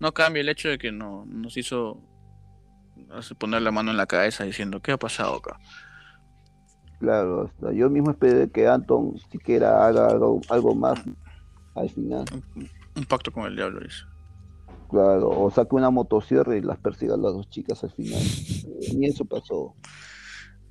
[0.00, 2.00] no cambia el hecho de que no nos hizo
[3.38, 5.58] poner la mano en la cabeza diciendo qué ha pasado acá
[6.98, 11.02] claro hasta yo mismo esperé que Anton siquiera haga algo, algo más
[11.74, 12.24] al final.
[12.94, 14.04] Un, pacto con el diablo dice
[14.92, 18.20] Claro, o saque una motosierra y las persiga a las dos chicas al final.
[18.94, 19.74] Ni eso pasó.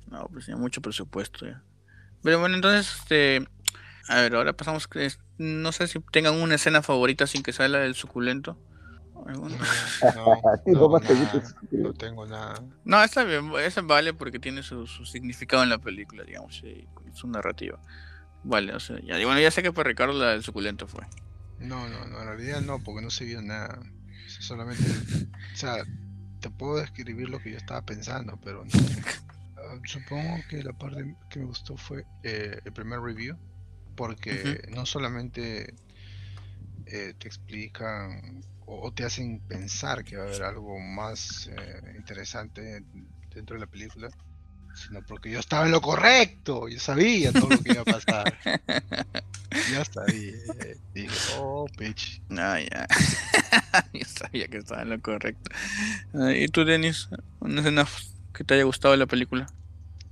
[0.08, 1.60] No, pues tenía mucho presupuesto ya.
[2.22, 3.44] Pero bueno, entonces, este.
[4.08, 4.86] A ver, ahora pasamos.
[4.86, 8.56] que No sé si tengan una escena favorita sin que sea la del suculento.
[9.22, 9.48] No,
[10.66, 11.00] no,
[11.70, 12.54] no, tengo nada.
[12.84, 16.60] No, está bien, esa vale porque tiene su, significado en la película, digamos,
[17.14, 17.78] su narrativa.
[18.42, 21.06] Vale, o sea, ya, bueno, ya sé que para Ricardo la del suculento fue.
[21.60, 23.78] No, no, no, en realidad no, porque no se vio nada.
[24.42, 24.82] Solamente,
[25.52, 25.84] o sea,
[26.40, 28.64] te puedo describir lo que yo estaba pensando, pero
[29.56, 33.36] ah, supongo que la parte que me gustó fue eh, el primer review,
[33.94, 35.74] porque no solamente
[36.86, 42.82] eh, te explican o, te hacen pensar que va a haber algo más eh, interesante
[43.32, 44.08] dentro de la película,
[44.74, 48.34] sino porque yo estaba en lo correcto, yo sabía todo lo que iba a pasar.
[49.70, 50.32] ya sabía.
[50.94, 51.08] Dije,
[51.38, 52.22] oh, bitch.
[52.28, 52.86] No, ya.
[53.92, 55.50] yo sabía que estaba en lo correcto.
[56.14, 57.08] Ah, ¿Y tú, Denis?
[57.40, 57.86] ¿Una escena
[58.32, 59.46] que te haya gustado de la película?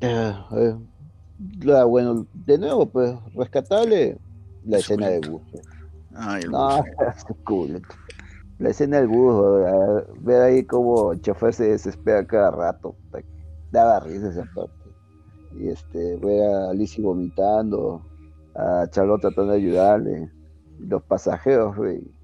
[0.03, 0.75] Ah, eh,
[1.85, 4.19] bueno, de nuevo, pues, rescatable
[4.65, 5.43] la escena de bus.
[6.15, 6.85] Ay, el no,
[7.45, 7.83] cool.
[8.59, 9.43] La escena del bus,
[10.21, 12.95] ver ahí como el chofer se desespera cada rato
[13.71, 14.75] daba risa esa parte.
[15.59, 18.07] Y este, ver a Alicia vomitando,
[18.55, 20.31] a Charlotte tratando de ayudarle,
[20.79, 21.77] los pasajeros,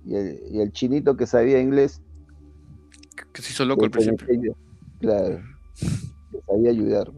[0.04, 2.02] y el, chinito que sabía inglés.
[3.32, 4.56] Que se hizo loco al principio.
[5.00, 5.40] claro,
[6.30, 7.10] que sabía ayudar.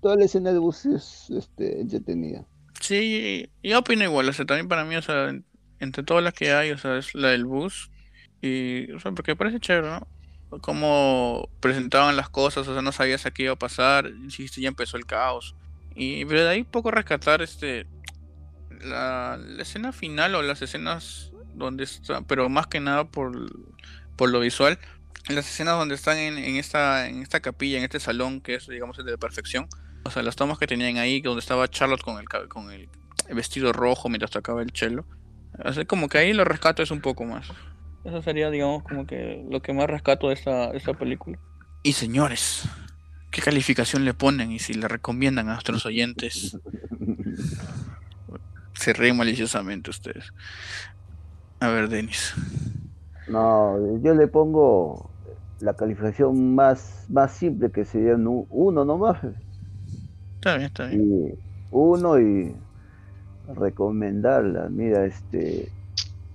[0.00, 2.46] toda la escena de bus es este, entretenida.
[2.80, 5.32] Sí, yo opino igual, o sea, también para mí, o sea,
[5.78, 7.90] entre todas las que hay, o sea, es la del bus.
[8.42, 10.06] Y, o sea, porque parece chévere, ¿no?
[10.60, 14.96] Cómo presentaban las cosas, o sea, no sabías a qué iba a pasar, ya empezó
[14.96, 15.54] el caos.
[15.94, 17.86] Y pero de ahí poco rescatar este
[18.82, 23.32] la, escena final o las escenas donde está, pero más que nada por,
[24.16, 24.78] por lo visual,
[25.28, 28.98] las escenas donde están en, esta en esta capilla, en este salón que es digamos
[28.98, 29.68] el de la perfección.
[30.04, 32.88] O sea, las tomas que tenían ahí donde estaba Charlotte con el con el
[33.32, 35.04] vestido rojo mientras tocaba el cello.
[35.62, 37.48] O como que ahí lo rescato es un poco más.
[38.04, 41.38] Eso sería, digamos, como que lo que más rescato de esta, esta película.
[41.82, 42.68] Y señores,
[43.30, 46.58] ¿qué calificación le ponen y si le recomiendan a nuestros oyentes?
[48.74, 50.32] Se ríen maliciosamente ustedes.
[51.60, 52.34] A ver, Denis.
[53.28, 55.10] No, yo le pongo
[55.60, 59.18] la calificación más, más simple que sería uno nomás.
[60.36, 61.38] Está bien, está bien.
[61.70, 62.56] uno y
[63.54, 64.68] recomendarla.
[64.70, 65.70] Mira, este.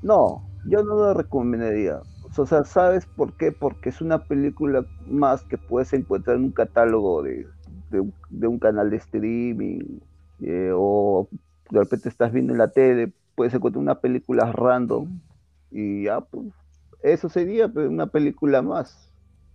[0.03, 1.99] No, yo no lo recomendaría.
[2.38, 3.51] O sea, ¿sabes por qué?
[3.51, 7.47] Porque es una película más que puedes encontrar en un catálogo de,
[7.91, 9.99] un canal de streaming
[10.41, 11.30] eh, o
[11.70, 15.20] de repente estás viendo en la tele, puedes encontrar una película random
[15.72, 16.47] y ya, pues,
[17.03, 19.11] eso sería pues, una película más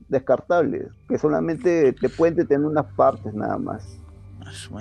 [0.09, 4.01] descartable, que solamente te puede tener unas partes nada más.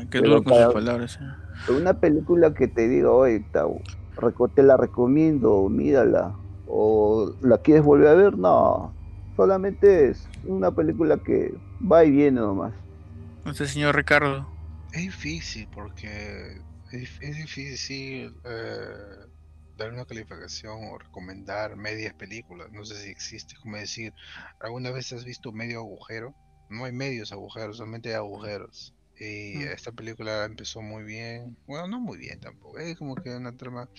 [0.09, 1.19] Qué duro con sus palabras.
[1.21, 1.73] Eh.
[1.73, 3.81] Una película que te diga, oye, Tau,
[4.53, 6.35] te la recomiendo, mírala.
[6.67, 8.37] ¿O la quieres volver a ver?
[8.37, 8.93] No,
[9.35, 11.53] solamente es una película que
[11.91, 12.73] va y viene nomás.
[13.43, 14.47] No sé, señor Ricardo.
[14.91, 16.61] Es difícil porque
[16.91, 19.25] es, difícil eh,
[19.77, 22.71] dar una calificación o recomendar medias películas.
[22.71, 24.13] No sé si existe, como decir,
[24.59, 26.35] ¿alguna vez has visto medio agujero?
[26.69, 28.93] no hay medios agujeros, solamente hay agujeros.
[29.19, 29.61] Y mm.
[29.73, 33.89] esta película empezó muy bien, bueno, no muy bien tampoco, es como que una trama,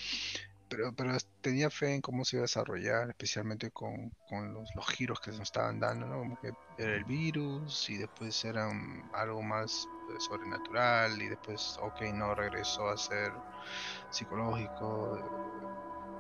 [0.69, 1.13] pero, pero
[1.43, 5.39] tenía fe en cómo se iba a desarrollar, especialmente con, los, los, giros que se
[5.39, 6.19] nos estaban dando, ¿no?
[6.21, 8.71] Como que era el virus y después era
[9.13, 13.33] algo más eh, sobrenatural y después, ok, no, regresó a ser
[14.11, 15.19] psicológico,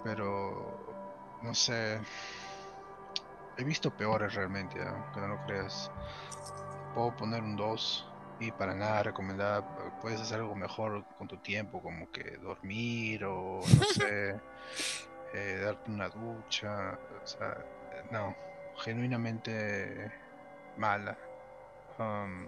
[0.05, 2.01] pero no sé,
[3.57, 4.75] he visto peores realmente,
[5.15, 5.91] que no lo creas.
[6.95, 8.10] Puedo poner un 2
[8.41, 9.63] y para nada recomendada.
[10.01, 14.35] Puedes hacer algo mejor con tu tiempo, como que dormir o no sé,
[15.35, 16.99] eh, darte una ducha.
[17.23, 17.65] O sea,
[18.11, 18.35] no,
[18.79, 20.11] genuinamente
[20.77, 21.17] mala.
[21.99, 22.47] Um,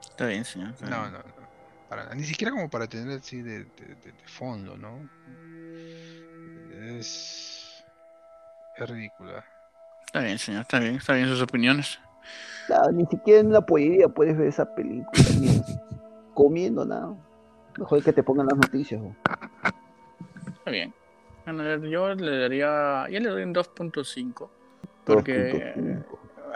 [0.00, 0.74] Está bien, señor.
[0.82, 1.18] no, no,
[1.88, 5.08] Para, ni siquiera como para tener así de, de, fondo, ¿no?
[6.98, 7.82] Es,
[8.76, 9.44] es ridícula.
[10.04, 11.98] Está bien, señor, está bien, está bien sus opiniones.
[12.92, 15.22] Ni siquiera en la pollería puedes ver esa película,
[16.34, 17.14] comiendo nada.
[17.78, 19.00] Mejor que te pongan las noticias.
[20.46, 20.94] Está bien.
[21.90, 24.48] yo le daría, yo le doy un 2.5.
[25.04, 26.02] Porque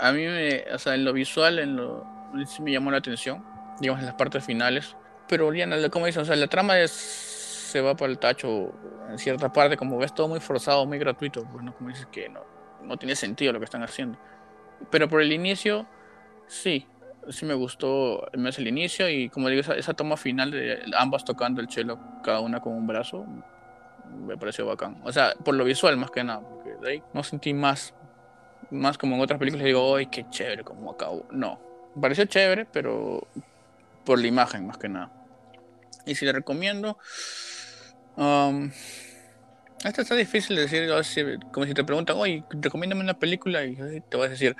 [0.01, 2.07] a mí, me, o sea, en lo visual, en lo,
[2.47, 3.45] sí me llamó la atención,
[3.81, 4.97] digamos, en las partes finales.
[5.29, 8.73] Pero ya, como dicen, o sea, la trama es, se va por el tacho
[9.11, 12.29] en cierta parte, como ves todo muy forzado, muy gratuito, pues no como dices que
[12.29, 12.41] no,
[12.83, 14.19] no tiene sentido lo que están haciendo.
[14.91, 15.87] Pero por el inicio,
[16.47, 16.87] sí,
[17.31, 21.61] sí me gustó más el inicio y como digo, esa, toma final de ambas tocando
[21.61, 23.26] el cello, cada una con un brazo,
[24.26, 25.01] me pareció bacán.
[25.05, 27.95] O sea, por lo visual más que nada, porque de ahí no sentí más,
[28.70, 30.64] más como en otras películas, digo, ¡ay, qué chévere!
[30.64, 31.26] Como acabo.
[31.31, 31.61] No,
[31.95, 33.26] me pareció chévere, pero
[34.05, 35.12] por la imagen más que nada.
[36.07, 36.99] Y si le recomiendo,
[38.16, 38.70] um,
[39.85, 43.76] esto está difícil de decir, como si te preguntan, oye, recomiéndame una película y
[44.09, 44.57] te vas a decir,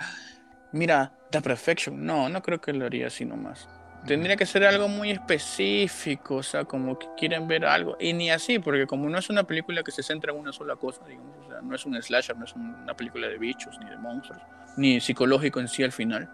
[0.73, 2.05] mira, The Perfection.
[2.05, 3.69] No, no creo que lo haría así nomás.
[4.07, 7.97] Tendría que ser algo muy específico, o sea, como que quieren ver algo.
[7.99, 10.77] Y ni así, porque como no es una película que se centra en una sola
[10.77, 13.91] cosa, digamos, o sea, no es un slasher, no es una película de bichos, ni
[13.91, 14.41] de monstruos,
[14.77, 16.31] ni psicológico en sí al final.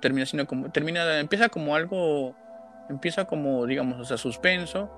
[0.00, 2.36] Termina siendo como, termina, empieza como algo,
[2.90, 4.90] empieza como, digamos, o sea, suspenso.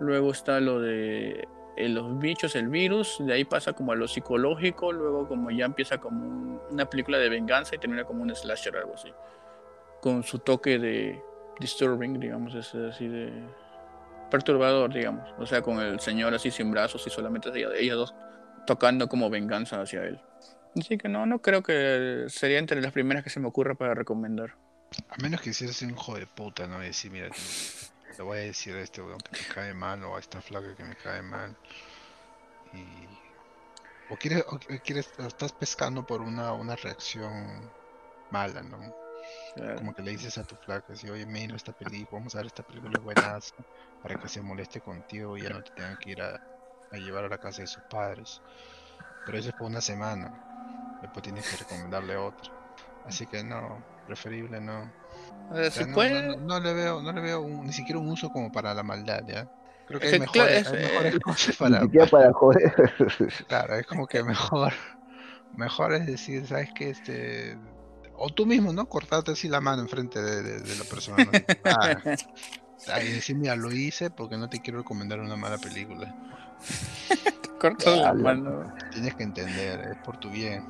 [0.00, 4.92] Luego está lo de los bichos, el virus, de ahí pasa como a lo psicológico,
[4.92, 8.94] luego como ya empieza como una película de venganza y termina como un slasher, algo
[8.94, 9.12] así.
[10.00, 11.22] Con su toque de
[11.60, 13.32] disturbing, digamos, es así de
[14.30, 15.28] perturbador, digamos.
[15.38, 18.14] O sea, con el señor así sin brazos y solamente ellos dos
[18.66, 20.20] tocando como venganza hacia él.
[20.78, 23.94] Así que no, no creo que sería entre las primeras que se me ocurra para
[23.94, 24.56] recomendar.
[25.08, 26.80] A menos que hicieras un hijo de puta, ¿no?
[26.80, 27.28] Decir, mira,
[28.16, 30.74] le voy a decir a este weón que me cae mal o a esta flaca
[30.74, 31.56] que me cae mal.
[32.72, 32.84] Y...
[34.10, 37.70] O quieres, o quieres, estás pescando por una, una reacción
[38.30, 38.78] mala, ¿no?
[39.76, 42.48] Como que le dices a tu flaca, si oye, mira esta película, vamos a ver
[42.48, 43.54] esta película buenas
[44.02, 46.34] para que se moleste contigo y ya no te tengan que ir a,
[46.92, 48.42] a llevar a la casa de sus padres.
[49.24, 50.98] Pero eso es por una semana.
[51.00, 52.52] Después tienes que recomendarle otra.
[53.06, 55.03] Así que no, preferible no
[55.50, 59.48] no, le veo, no le veo ni siquiera un uso como para la maldad, ¿ya?
[59.86, 62.72] Creo que hay, mejores, cosas para, para joder.
[63.48, 64.72] Claro, es como que mejor,
[65.56, 66.90] mejor es decir, ¿sabes qué?
[66.90, 67.58] Este,
[68.16, 68.86] o tú mismo, ¿no?
[68.86, 71.28] Cortarte así la mano enfrente de, de, la persona.
[71.64, 76.14] Ah, y decir, mira, lo hice porque no te quiero recomendar una mala película.
[77.60, 78.72] Cortas la mano.
[78.90, 80.64] Tienes que entender, es por tu bien.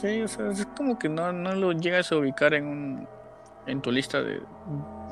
[0.00, 3.08] Sí, o sea, es como que no, no lo llegas a ubicar en un
[3.68, 4.40] en tu lista de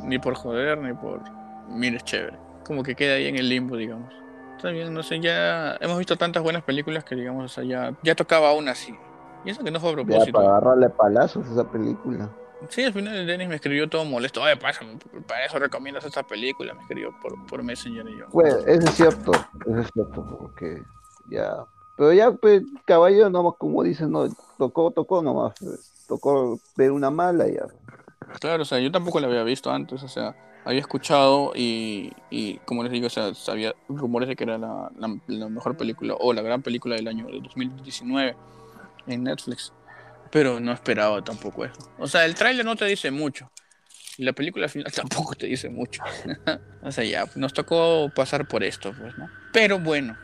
[0.02, 1.20] ni por joder ni por
[1.68, 2.36] mira chévere.
[2.64, 4.12] Como que queda ahí en el limbo, digamos.
[4.62, 8.14] Bien, no sé, ya hemos visto tantas buenas películas que digamos, o sea, ya, ya
[8.14, 8.96] tocaba una así.
[9.44, 10.32] Y eso que no fue a propósito.
[10.32, 12.28] para agarrarle palazos a esa película.
[12.70, 14.42] Sí, al final Dennis me escribió todo molesto.
[14.42, 14.80] Oye, pasa,
[15.28, 16.74] para eso recomiendas esta película.
[16.74, 18.26] Me escribió por, por Messenger y yo.
[18.32, 19.32] Pues, eso es cierto,
[19.66, 20.82] eso es cierto, porque
[21.30, 21.64] ya.
[21.96, 24.26] Pero ya, pues, caballo, nomás, como dicen, no,
[24.58, 25.54] tocó, tocó nomás.
[26.08, 27.66] Tocó ver una mala ya.
[28.40, 32.58] Claro, o sea, yo tampoco la había visto antes, o sea, había escuchado y, y
[32.64, 36.32] como les digo, o sea, había rumores de que era la, la, mejor película o
[36.32, 38.36] la gran película del año de 2019
[39.06, 39.72] en Netflix,
[40.30, 41.78] pero no esperaba tampoco eso.
[41.98, 43.50] O sea, el tráiler no te dice mucho
[44.18, 46.02] y la película final tampoco te dice mucho.
[46.82, 49.28] o sea, ya, nos tocó pasar por esto, pues, ¿no?
[49.52, 50.16] Pero bueno,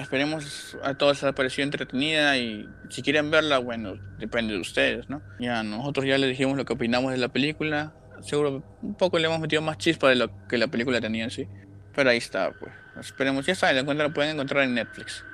[0.00, 5.22] Esperemos a todos les parecido entretenida y si quieren verla, bueno, depende de ustedes, ¿no?
[5.40, 7.94] Ya nosotros ya les dijimos lo que opinamos de la película.
[8.22, 11.30] Seguro un poco le hemos metido más chispa de lo que la película tenía en
[11.30, 11.48] sí.
[11.94, 12.72] Pero ahí está, pues.
[13.00, 15.24] Esperemos, ya saben, la, pueden encontrar en Netflix.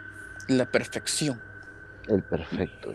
[0.48, 1.40] La perfección.
[2.08, 2.94] El perfecto.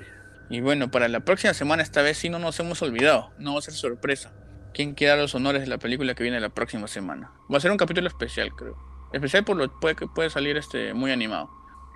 [0.50, 3.60] Y bueno, para la próxima semana, esta vez sí no nos hemos olvidado, no va
[3.60, 4.32] a ser sorpresa.
[4.74, 7.32] ¿Quién queda los honores de la película que viene la próxima semana?
[7.52, 8.78] Va a ser un capítulo especial, creo.
[9.14, 11.50] Especial por lo puede, que puede salir este muy animado.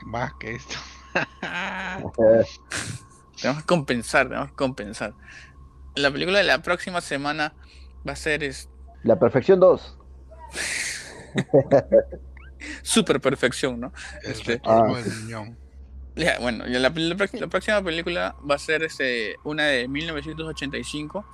[0.05, 0.75] Más que esto.
[3.41, 5.13] tenemos que compensar, tenemos que compensar.
[5.95, 7.53] La película de la próxima semana
[8.07, 8.69] va a ser es...
[9.03, 9.97] La Perfección 2.
[12.81, 13.93] Super perfección, ¿no?
[14.23, 14.87] Este, ah,
[16.39, 16.93] bueno, la,
[17.49, 21.25] próxima película va a ser este, una de 1985.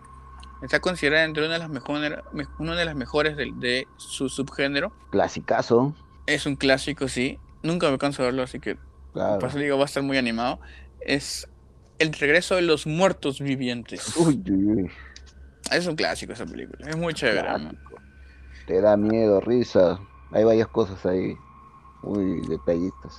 [0.63, 2.20] Está considerada entre una de las mejores,
[2.59, 4.91] una de las mejores de, su subgénero.
[5.11, 5.95] Clasicazo.
[6.26, 7.39] Es un clásico, sí.
[7.64, 8.78] Nunca me canso de verlo, así que
[9.14, 9.39] claro.
[9.39, 10.60] por eso digo, va a estar muy animado.
[11.01, 11.47] Es
[11.97, 14.16] El regreso de los muertos vivientes.
[14.18, 14.91] Uy, uy, uy.
[15.72, 16.89] Es un clásico esa película.
[16.89, 17.47] Es muy chévere.
[18.66, 19.99] Te da miedo, risa.
[20.32, 21.36] Hay varias cosas ahí
[22.01, 23.18] muy detallistas.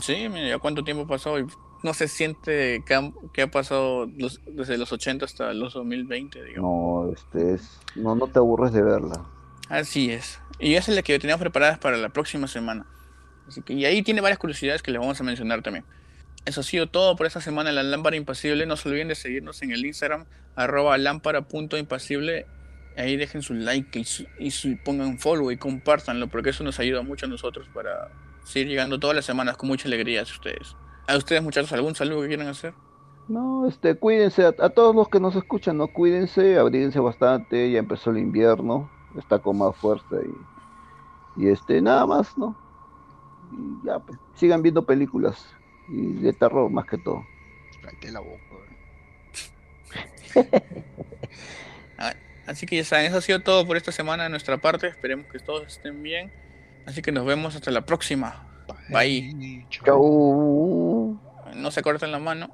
[0.00, 1.46] Sí, mira, ya cuánto tiempo pasó y
[1.82, 7.06] no se siente que ha, pasado desde los 80 hasta los 2020, digamos.
[7.06, 9.24] No, este es, no, no te aburres de verla.
[9.68, 10.40] Así es.
[10.58, 12.86] Y esa es la que teníamos preparadas para la próxima semana.
[13.52, 15.84] Así que, y ahí tiene varias curiosidades que le vamos a mencionar también.
[16.46, 18.64] Eso ha sido todo por esta semana en la Lámpara Impasible.
[18.64, 20.24] No se olviden de seguirnos en el Instagram,
[20.56, 22.46] arroba lámpara.impasible.
[22.96, 24.06] Ahí dejen su like y,
[24.38, 28.08] y pongan follow y compártanlo, porque eso nos ayuda mucho a nosotros para
[28.42, 30.74] seguir llegando todas las semanas con mucha alegría a ustedes.
[31.08, 32.72] ¿A ustedes, muchachos, algún saludo que quieran hacer?
[33.28, 38.10] No, este, cuídense, a, todos los que nos escuchan, no cuídense, abríguense bastante, ya empezó
[38.10, 40.16] el invierno, está con más fuerza
[41.36, 42.56] y, y este, nada más, ¿no?
[43.52, 45.46] Y ya, pues, sigan viendo películas
[45.88, 47.24] y de terror más que todo.
[48.02, 48.42] la boca.
[51.98, 52.14] Ah,
[52.46, 54.88] así que ya saben, eso ha sido todo por esta semana de nuestra parte.
[54.88, 56.32] Esperemos que todos estén bien.
[56.86, 58.48] Así que nos vemos hasta la próxima.
[58.88, 59.66] Bye.
[59.68, 61.16] Chau.
[61.54, 62.52] No se corten la mano.